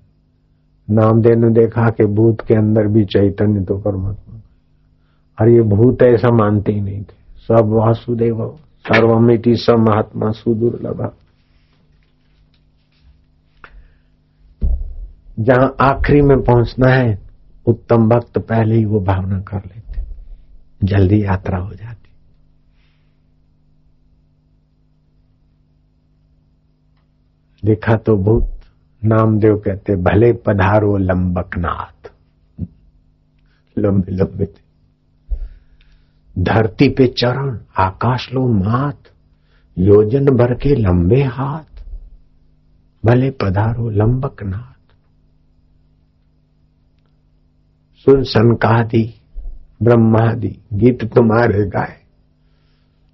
[0.90, 4.40] नामदेव ने देखा कि भूत के अंदर भी चैतन्य तो परमात्मा
[5.40, 11.12] और ये भूत ऐसा मानते ही नहीं थे। सब वासुदेव, सर्वमिति सब महात्मा सुदुर्लभ।
[15.40, 17.18] जहाँ आखिरी में पहुँचना है,
[17.66, 20.02] उत्तम भक्त पहले ही वो भावना कर लेते।
[20.84, 22.08] जल्दी यात्रा हो जाती।
[27.64, 28.53] देखा तो भूत
[29.04, 32.12] नामदेव कहते, भले पधारो लंबकनाथ।
[33.78, 34.64] लंबे लंबे थे।
[36.38, 38.98] धरती पे चरण, आकाश लो मात
[39.78, 41.84] योजन भर के लंबे हाथ।
[43.06, 44.74] भले पधारो लंबकनाथ।
[47.96, 49.14] सुन सनकादि,
[49.82, 52.00] ब्रह्मादि, गीत तुम्हारे गाए।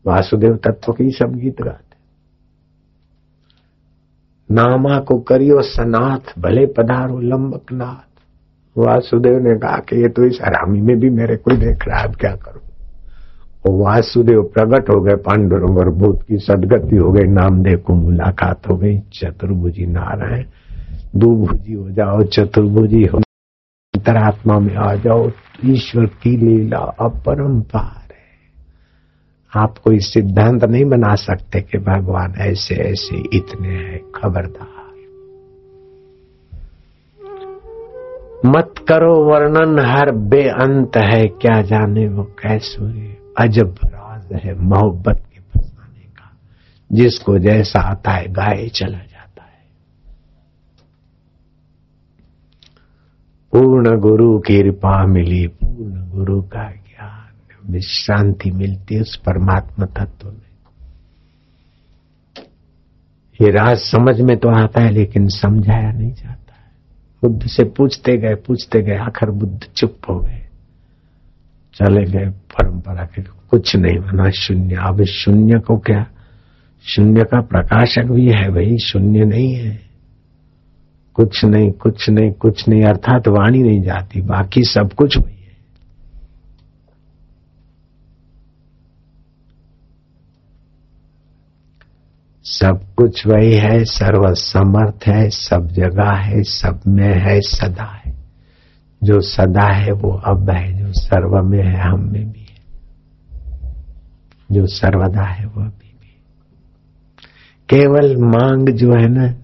[0.06, 1.89] वासुदेव तत्व के सब गीत गाते।
[4.50, 8.08] नामा को करियो सनाथ, भले पधारो लंबक नाथ।
[8.78, 12.08] वासुदेव ने कहा कि ये तो इस हरामी में भी मेरे कोई देख रहा है,
[12.08, 12.62] अब क्या करूँ?
[13.80, 18.76] वासुदेव प्रकट हो गए, पांडुरंग और भूत की सदगति हो गई, नामदेव को मुलाकात हो
[18.76, 20.44] गई। चतुर्भुजी नारायण
[21.16, 25.30] दुभुजी हो जाओ, चतुर्भुजी हो, अंतरात्मा में आ जाओ,
[25.64, 27.99] ईश्वर की लीला अपरंपार।
[29.56, 34.80] आप कोई सिद्धांत नहीं बना सकते कि भगवान ऐसे ऐसे, इतने हैं, खबरदार।
[38.46, 45.40] मत करो वर्णन, हर बेअंत है, क्या जाने वो कैसे अजब राज है मोहब्बत के
[45.40, 46.30] फसाने का,
[46.92, 49.66] जिसको जैसा आता है गाए चला जाता है।
[53.52, 56.79] पूर्ण गुरु की कृपा मिली, पूर्ण गुरु का
[57.66, 60.50] विश्रांति मिलती है, उस परमात्मा तत्व में।
[63.42, 66.72] ये राज समझ में तो आता है, लेकिन समझाया नहीं जाता है।
[67.22, 70.46] बुद्ध से पूछते गए पूछते गए, आखिर बुद्ध चुप हो गए।
[71.74, 76.06] चले गए परंपरा के, कुछ नहीं बना शून्य। अब शून्य को क्या?
[76.82, 79.90] शून्य का प्रकाशक भी है भाई, शून्य नहीं है।
[81.14, 85.40] कुछ नहीं कुछ नहीं कुछ नहीं, अर्थात वाणी नहीं जाती, बाकी सब कुछ वही है
[92.62, 98.14] सब कुछ वही है सर्व समर्थ है, सब जगह है, सब में है, सदा है।
[99.04, 102.50] जो सदा है, वो अब है, जो सर्व में है, हम में भी है।
[104.52, 106.18] जो सर्वदा है, वो अभी भी
[107.68, 109.34] केवल मांग जो है ना,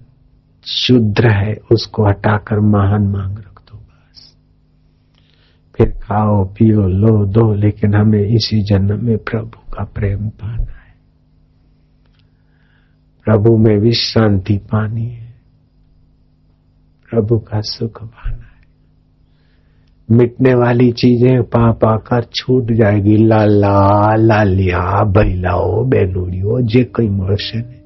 [0.65, 4.35] शुद्र है, उसको हटाकर महान मांग रख दो, बस।
[5.77, 10.86] फिर खाओ, पियो, लो, दो, लेकिन हमें इसी जन्म में प्रभु का प्रेम पाना है।
[13.26, 15.30] प्रभु में विश्रांति पानी है
[17.10, 18.50] प्रभु का सुख पाना है
[20.08, 23.76] मिटने वाली चीजें पा पाकर छूट जाएगी लाला
[24.22, 24.82] लालिया
[25.12, 27.82] बैलाओ बेनुड़ियो जे कई મળશે ને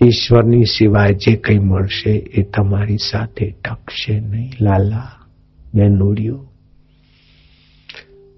[0.00, 5.12] ઈશ્વરની સિવાય જે કઈ મળશે એ તમારી સાથે ટકશે નહીં લાલા
[5.74, 6.38] બેનુડીઓ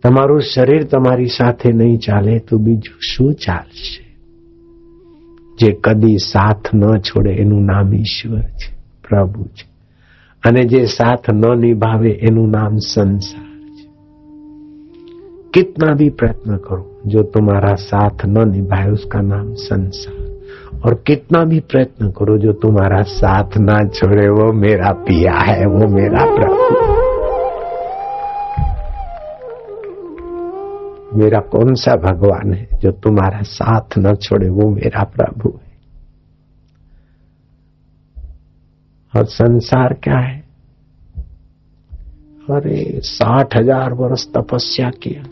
[0.04, 4.02] તમારું શરીર તમારી સાથે નહીં ચાલે તો બીજું શું ચાલશે
[5.60, 8.70] જે કદી સાથ ન છોડે એનું નામ ઈશ્વર છે
[9.04, 9.66] પ્રભુ છે
[10.42, 13.84] અને જે साथ न निभावे એનું नाम संसार છે
[15.52, 20.24] कितना भी प्रयत्न करो जो तुम्हारा साथ न निभाए उसका नाम संसार
[20.84, 25.88] और कितना भी प्रयत्न करो जो तुम्हारा साथ ना छोड़े वो मेरा पिया है वो
[25.88, 26.79] मेरा प्रभु
[31.13, 34.49] मेरा कौन सा भगवान है जो तुम्हारा साथ न छोड़े?
[34.49, 35.71] वो मेरा प्रभु है।
[39.17, 40.41] और संसार क्या है?
[42.49, 45.23] अरे, साठ हज़ार वर्ष तपस्या किया।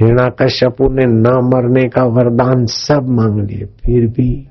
[0.00, 4.48] हिरणा कश्यपु ने न मरने का वरदान सब मांग लिए, फिर भी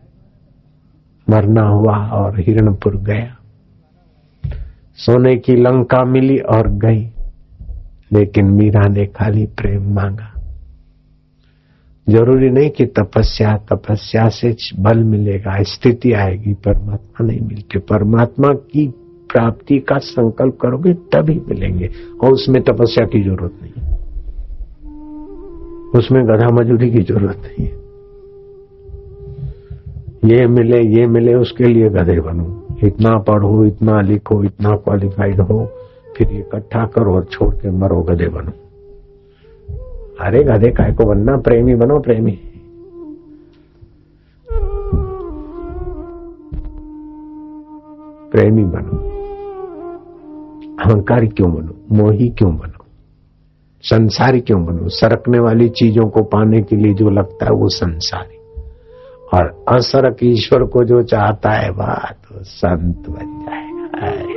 [1.30, 3.36] मरना हुआ और हिरणपुर गया।
[4.96, 7.14] सोने की लंका मिली और गई।
[8.14, 10.42] लेकिन मीरा ने खाली प्रेम मांगा।
[12.10, 18.88] ज़रूरी नहीं कि तपस्या तपस्या से बल मिलेगा, स्थिति आएगी, परमात्मा नहीं मिलती। परमात्मा की
[19.34, 21.90] प्राप्ति का संकल्प करोगे, तभी मिलेंगे।
[22.24, 24.00] और उसमें तपस्या की ज़रूरत नहीं
[25.96, 27.80] उसमें गधा मजूरी की ज़रूरत नहीं है।
[30.26, 35.79] ये मिले ये मिले, उसके लिए गधे बनो। इतना पढ़ो, इतना लिखो, इतना क्वालिफाइड हो।
[36.20, 38.52] फिर इकट्ठा करो और छोड़ के मरो, गधे बनो।
[40.22, 41.38] अरे गधे काय को बनना?
[41.38, 42.40] प्रेमी बनो, प्रेमी।
[48.32, 49.20] प्रेमी बनो।
[50.84, 51.96] अहंकारी क्यों बनो?
[51.96, 52.86] मोही क्यों बनो?
[53.82, 54.90] संसारी क्यों बनो?
[54.90, 58.40] सरकने वाली चीज़ों को पाने के लिए जो लगता है वो संसारी।
[59.34, 64.29] और असरक ईश्वर को जो चाहता है, वह तो संत बन जाएगा।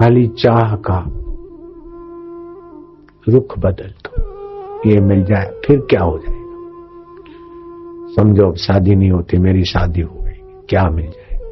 [0.00, 1.04] खाली चाह का
[3.28, 6.40] रुख बदल दो। ये मिल जाए, फिर क्या हो जाएगा?
[8.14, 11.48] समझो अब शादी नहीं होती, मेरी शादी हो गई, क्या मिल जाएगा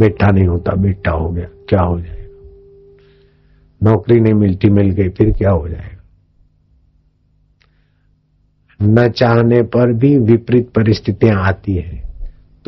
[0.00, 2.18] बेटा नहीं होता, बेटा हो गया, क्या हो जाएगा?
[3.82, 6.04] नौकरी नहीं मिलती, मिल गई, फिर क्या हो जाएगा?
[8.82, 12.07] न चाहने पर भी विपरीत परिस्थितियाँ आती है।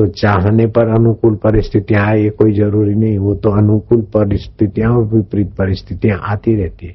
[0.01, 5.05] तो चाहने पर अनुकूल परिस्थितियाँ आए ये कोई ज़रूरी नहीं। वो तो अनुकूल परिस्थितियाँ और
[5.05, 6.93] विपरीत परिस्थितियाँ आती रहती है।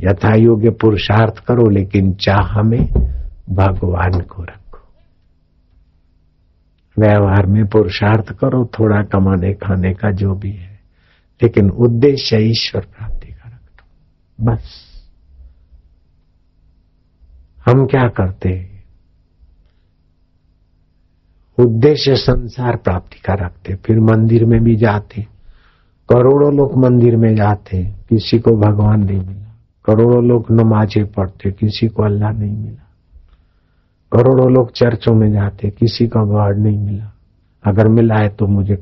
[0.00, 2.88] यथा योग्य पुरुषार्थ करो, लेकिन चाह में
[3.50, 4.78] भगवान को रखो।
[6.98, 10.80] व्यवहार में पुरुषार्थ करो, थोड़ा कमाने खाने का जो भी है।
[11.42, 14.64] लेकिन उद्देश्य ईश्वर प्राप्ति का रख दो। बस।
[17.66, 18.77] हम क्या करते
[21.58, 25.22] उद्देश्य संसार प्राप्ति का रखते फिर मंदिर में भी जाते
[26.08, 29.54] करोड़ों लोग मंदिर में जाते किसी को भगवान नहीं मिला।
[29.84, 32.84] करोड़ों लोग नमाजें पढ़ते किसी को अल्लाह नहीं मिला।
[34.12, 37.12] करोड़ों लोग चर्चों में जाते किसी का गॉड नहीं मिला।
[37.64, 38.76] अगर मिला है तो मुझे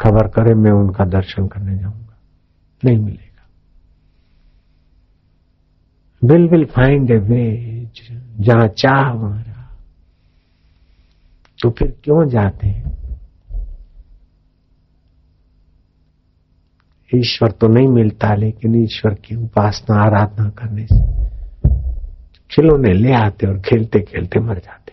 [0.00, 2.16] खबर करे, मैं उनका दर्शन करने जाऊँगा।
[2.84, 3.46] नहीं मिलेगा।
[6.24, 7.88] Will will find a way
[8.40, 9.44] जहाँ चाह वहाँ
[11.62, 12.96] तो फिर क्यों जाते हैं?
[17.14, 21.06] ईश्वर तो नहीं मिलता, लेकिन ईश्वर की उपासना, आराधना करने से
[22.50, 24.92] खिलौने ले आते और खेलते खेलते मर जाते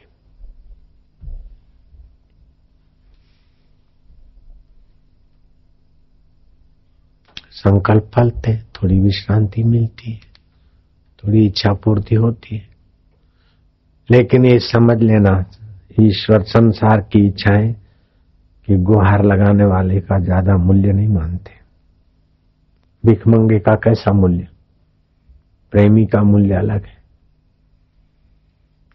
[7.52, 10.20] संकल्प फलते थोड़ी विश्रांति मिलती है,
[11.24, 12.68] थोड़ी इच्छा पूर्ति होती है।
[14.10, 15.32] लेकिन ये समझ लेना
[16.00, 17.76] ईश्वर संसार की इच्छाएँ
[18.68, 21.52] कि गुहार लगाने वाले का ज़्यादा मूल्य नहीं मानते।
[23.06, 24.48] भिखमंगे का कैसा मूल्य?
[25.72, 26.96] प्रेमी का मूल्य अलग है।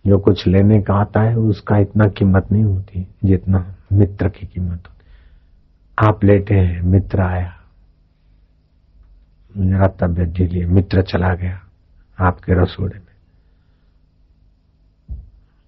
[0.07, 4.89] जो कुछ लेने का आता है, उसका इतना कीमत नहीं होती, जितना मित्र की कीमत
[4.89, 5.05] होती।
[5.99, 7.57] आप लेटे हैं, मित्र आया।
[9.57, 11.61] मेरा तबियत ढीली मित्र चला गया,
[12.21, 13.10] आपके रसोड़े में।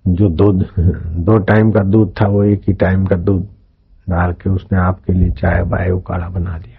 [0.07, 0.63] जो दूध
[1.27, 3.49] दो टाइम का दूध था, वो एक ही टाइम का दूध
[4.11, 6.79] डाल के उसने आपके लिए चाय, बाय, उकाड़ा बना दिया।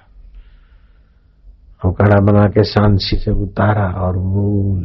[1.90, 4.76] उकाड़ा बना के सांसी से उतारा और वो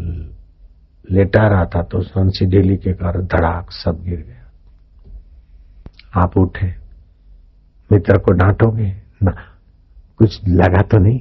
[1.11, 4.39] लेटा रहा था तो सांसी ढीली के कारण धड़ाक सब गिर गया।
[6.22, 6.66] आप उठे।
[7.93, 8.91] मित्र को डांटोगे?
[9.22, 9.32] ना,
[10.18, 11.20] कुछ लगा तो नहीं।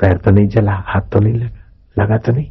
[0.00, 2.50] पैर तो नहीं चला, हाथ तो नहीं लगा लगा तो नहीं।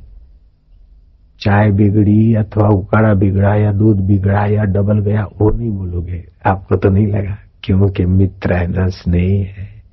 [1.40, 6.76] चाय बिगड़ी अथवा उकाड़ा बिगड़ा या दूध बिगड़ा या डबल गया, वो नहीं बोलोगे। आपको
[6.76, 9.84] तो नहीं लगा, क्योंकि मित्र है, ना स्नेही है।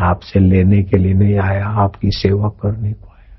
[0.00, 3.38] आपसे लेने के लिए नहीं आया, आपकी सेवा करने को आया।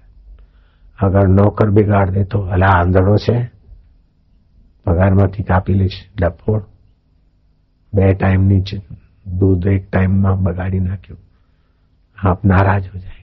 [1.07, 3.59] अगर नौकर बिगाड़ दे तो अला आंधड़ो से,
[4.85, 6.61] पगार मत का डोड़
[7.95, 8.81] बे टाइम नीचे,
[9.27, 11.17] दूध एक टाइम में बगाड़ी ना क्यों?
[12.29, 13.18] आप नाराज़ हो जाए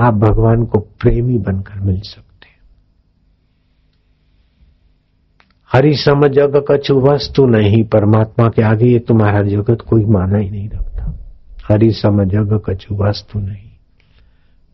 [0.00, 2.56] आप भगवान को प्रेमी बनकर मिल सकते हैं।
[5.72, 10.50] हरि सम जग कछु वस्तु नहीं, परमात्मा के आगे ये तुम्हारा जगत कोई माना ही
[10.50, 11.14] नहीं रखता।
[11.70, 13.70] हरि सम जग कछु वस्तु नहीं।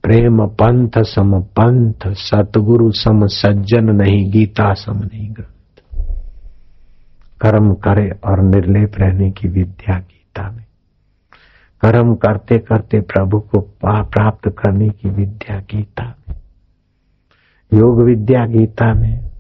[0.02, 6.04] प्रेम पंथ सम पंथ, सतगुरु सम सज्जन नहीं, गीता सम नहीं ग्रंथ।
[7.40, 10.64] कर्म करे और निर्लेप रहने की विद्या गीता में।
[11.82, 13.60] कर्म करते करते प्रभु को
[14.04, 16.36] प्राप्त करने की विद्या गीता में।
[17.74, 19.32] योग विद्या गीता में।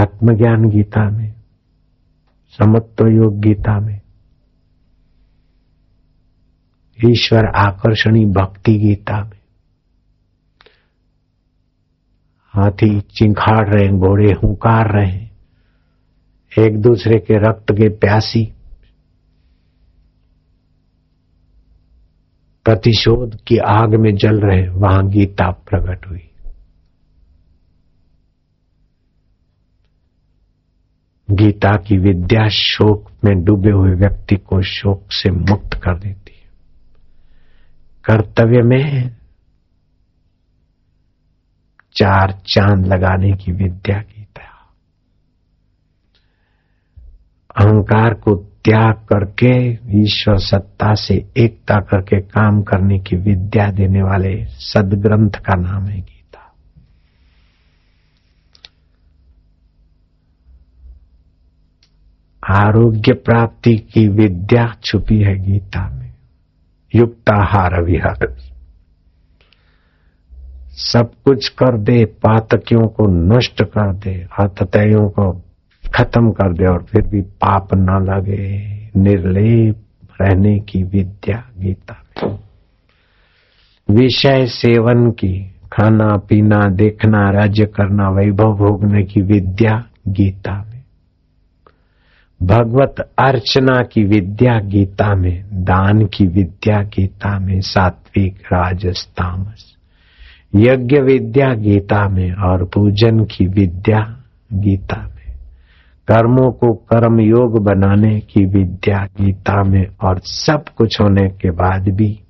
[0.00, 1.34] आत्मज्ञान गीता में।
[2.48, 4.00] समत्व योग गीता में।
[7.04, 9.40] ईश्वर आकर्षणी भक्ति गीता में।
[12.46, 15.29] हाथी चिंखाड़ रहे, घोड़े हुकार रहे।
[16.58, 18.52] एक दूसरे के रक्त के प्यासी,
[22.64, 26.30] प्रतिशोध की आग में जल रहे, वहाँ गीता प्रकट हुई।
[31.30, 36.50] गीता की विद्या शोक में डूबे हुए व्यक्ति को शोक से मुक्त कर देती है।
[38.04, 39.16] कर्तव्य में
[41.94, 44.19] चार चाँद लगाने की विद्या गीता
[47.60, 54.44] अहंकार को त्याग करके ईश्वर सत्ता से एकता करके काम करने की विद्या देने वाले
[54.44, 56.54] सदग्रंथ का नाम है गीता।
[62.54, 66.14] आरोग्य प्राप्ति की विद्या छुपी है गीता में।
[66.94, 68.36] युक्ताहार विहार।
[70.68, 75.49] सब कुछ कर दे, पातकियों को नष्ट कर दे आततयों को
[75.94, 79.76] खत्म कर दे और फिर भी पाप न लगे। निर्लेप
[80.20, 82.38] रहने की विद्या गीता। में
[83.90, 90.82] विषय सेवन की, खाना, पीना, देखना राज्य करना, वैभव भोगने की विद्या गीता में।
[92.42, 99.76] भगवत अर्चना की विद्या गीता में, दान की विद्या गीता में, सात्विक राजस तामस
[100.56, 104.22] यज्ञ विद्या गीता में और पूजन की विद्या
[104.52, 105.19] गीता में।
[106.08, 111.88] कर्मों को कर्म योग बनाने की विद्या गीता में और सब कुछ होने के बाद
[111.88, 112.20] भी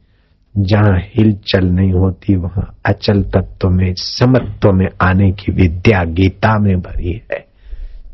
[0.59, 6.81] जहाँ हिलचल नहीं होती, वहाँ अचल तत्व में, समत्व में आने की विद्या गीता में
[6.81, 7.47] भरी है।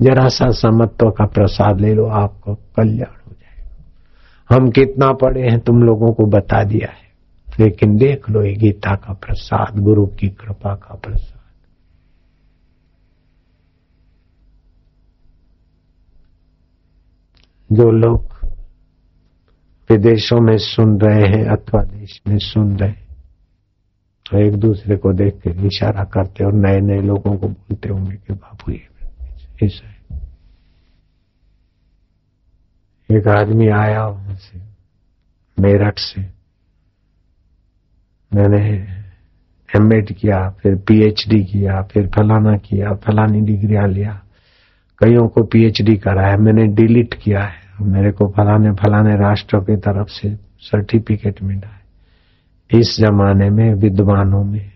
[0.03, 5.59] जरा सा समत्व का प्रसाद ले लो, आपको कल्याण हो जाएगा। हम कितना पढ़े हैं,
[5.59, 7.07] तुम लोगों को बता दिया है।
[7.61, 11.36] लेकिन देख लो, ये गीता का प्रसाद, गुरु की कृपा का प्रसाद।
[17.73, 18.27] जो लोग
[19.91, 23.07] विदेशों में सुन रहे हैं अथवा देश में सुन रहे हैं
[24.31, 28.17] तो एक दूसरे को देख के इशारा करते और नए नए लोगों को बोलते होंगे
[28.17, 28.87] कि बाबू, ये
[29.63, 29.97] ऐसा है।
[33.11, 34.59] एक आदमी आया से,
[35.63, 36.21] मेरठ से।
[38.35, 38.69] मैंने
[39.77, 44.26] एमएड किया, फिर पीएचडी किया, फिर फलाना किया, फलानी डिग्रियाँ लिया।
[45.01, 50.09] कईयों को पीएचडी कराया मैंने डिलीट किया है। मेरे को फलाने फलाने राष्ट्रों की तरफ़
[50.09, 54.73] से सर्टिफिकेट मिला है। इस जमाने में, विद्वानों में,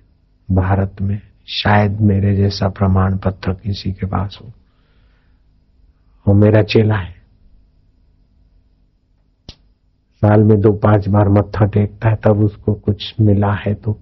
[0.49, 4.53] भारत में, शायद मेरे जैसा प्रमाण पत्र किसी के पास हो,
[6.27, 7.15] वो मेरा चेला है।
[10.23, 13.99] साल में दो पाँच बार मत्था टेकता है, तब उसको कुछ मिला है तो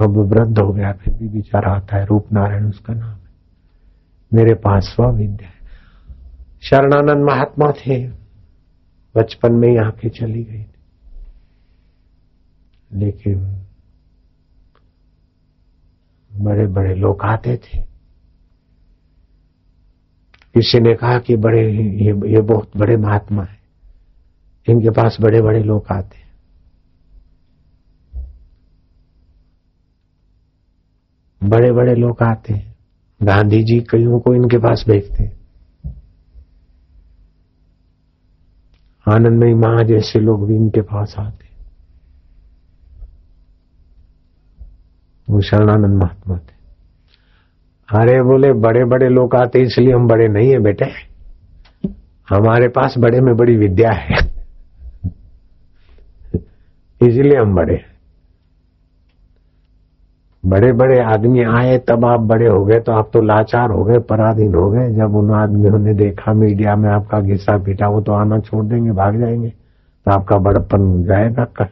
[0.00, 3.23] अब वृद्ध हो गया, फिर भी विचार आता है रूप नारायण उसका नाम। है
[4.34, 5.54] मेरे पास स्व विद्या है।
[6.62, 8.08] शरणानंद महात्मा थे।
[9.16, 10.74] बचपन में ही आँखें चली गई थी।
[12.92, 13.66] लेकिन
[16.40, 17.82] बड़े बड़े लोग आते थे।
[20.54, 23.58] किसी ने कहा कि बड़े ये, ये बहुत बड़े महात्मा है।
[24.68, 26.34] इनके पास बड़े बड़े लोग आते हैं।
[31.48, 32.73] बड़े बड़े लोग आते हैं।
[33.24, 35.32] गांधी जी कईयों को इनके पास भेजते हैं।
[39.06, 41.44] आनंदमयी माँ जैसे लोग भी इनके पास आते
[45.30, 46.54] वो शरणानंद महात्मा थे।
[47.88, 50.86] अरे बोले बड़े बड़े लोग आते इसलिए हम बड़े नहीं है बेटे।
[52.28, 54.14] हमारे पास बड़े में बड़ी विद्या है।
[57.08, 57.93] इसलिए हम बड़े
[60.46, 63.98] बड़े बड़े आदमी आए, तब आप बड़े हो गए तो आप तो लाचार हो गए,
[63.98, 68.12] पराधीन हो गए। जब उन आदमियों ने देखा मीडिया में आपका घिसा पीटा, वो तो
[68.12, 69.48] आना छोड़ देंगे, भाग जाएँगे।
[70.04, 71.66] तो आपका बड़पन जाएगा कर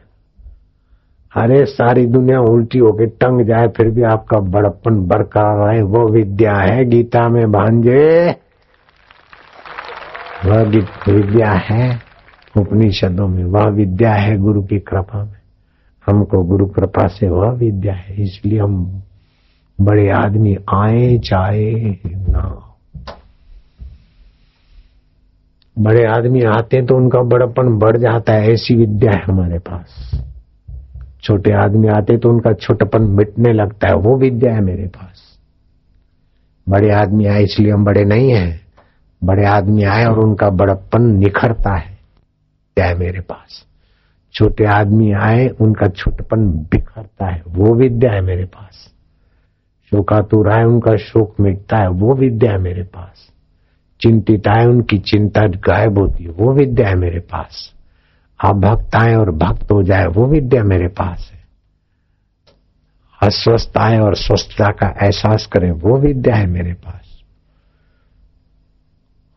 [1.37, 6.55] अरे, सारी दुनिया उल्टी होके टंग जाए, फिर भी आपका बड़पन बरकरार रहे। वो विद्या
[6.55, 8.35] है गीता में, भांजे।
[10.45, 11.99] वह विद्या है
[12.57, 15.42] उपनिषदों में, वह विद्या है गुरु की कृपा में।
[16.07, 19.03] हमको गुरु कृपा से वह विद्या है, इसलिए हम
[19.79, 22.59] बड़े आदमी आए, जाए ना।
[25.77, 30.11] बड़े आदमी आते तो उनका बड़पन बढ़ जाता है, ऐसी विद्या है हमारे पास।
[31.23, 35.21] छोटे आदमी आते तो उनका छोटपन मिटने लगता है, वो विद्या है मेरे पास।
[36.67, 38.61] बड़े आदमी आए इसलिए हम बड़े नहीं हैं।
[39.21, 41.97] बड़े आदमी आए और उनका बड़प्पन निखरता है,
[42.77, 43.65] क्या है मेरे पास?
[44.33, 48.89] छोटे आदमी आए, उनका छोटपन बिखरता है, वो विद्या है मेरे पास।
[49.89, 53.29] शोकातुर आए, उनका शोक मिटता है, वो विद्या है मेरे पास।
[54.01, 57.73] चिंतित आए, उनकी चिंता गायब होती है, वो विद्या है मेरे पास।
[58.43, 61.43] आप भक्त आए और भक्त हो जाए, वो विद्या मेरे पास है।
[63.23, 67.23] अस्वस्थ आए और स्वस्थता का एहसास करें, वो विद्या है मेरे पास।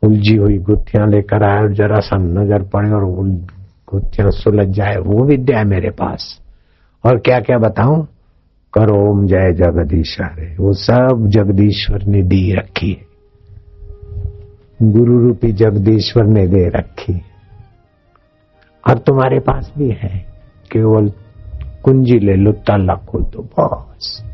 [0.02, 3.04] उलझी हुई गुत्थियाँ लेकर आए और जरा सा नज़र पड़े और
[3.92, 6.40] गुत्थियाँ सुलझ जाए, वो विद्या है मेरे पास।
[7.04, 8.08] और क्या क्या बताऊँ?
[8.74, 13.06] करो ओम जय जगदीश्वर, वो सब जगदीश्वर ने दी रखी है।
[14.82, 17.20] गुरु रूपी जगदीश्वर ने दे रखी
[18.88, 20.26] और तुम्हारे पास भी है,
[20.72, 21.12] केवल
[21.84, 24.25] कुंजी ले लो ताला खोल दो बस।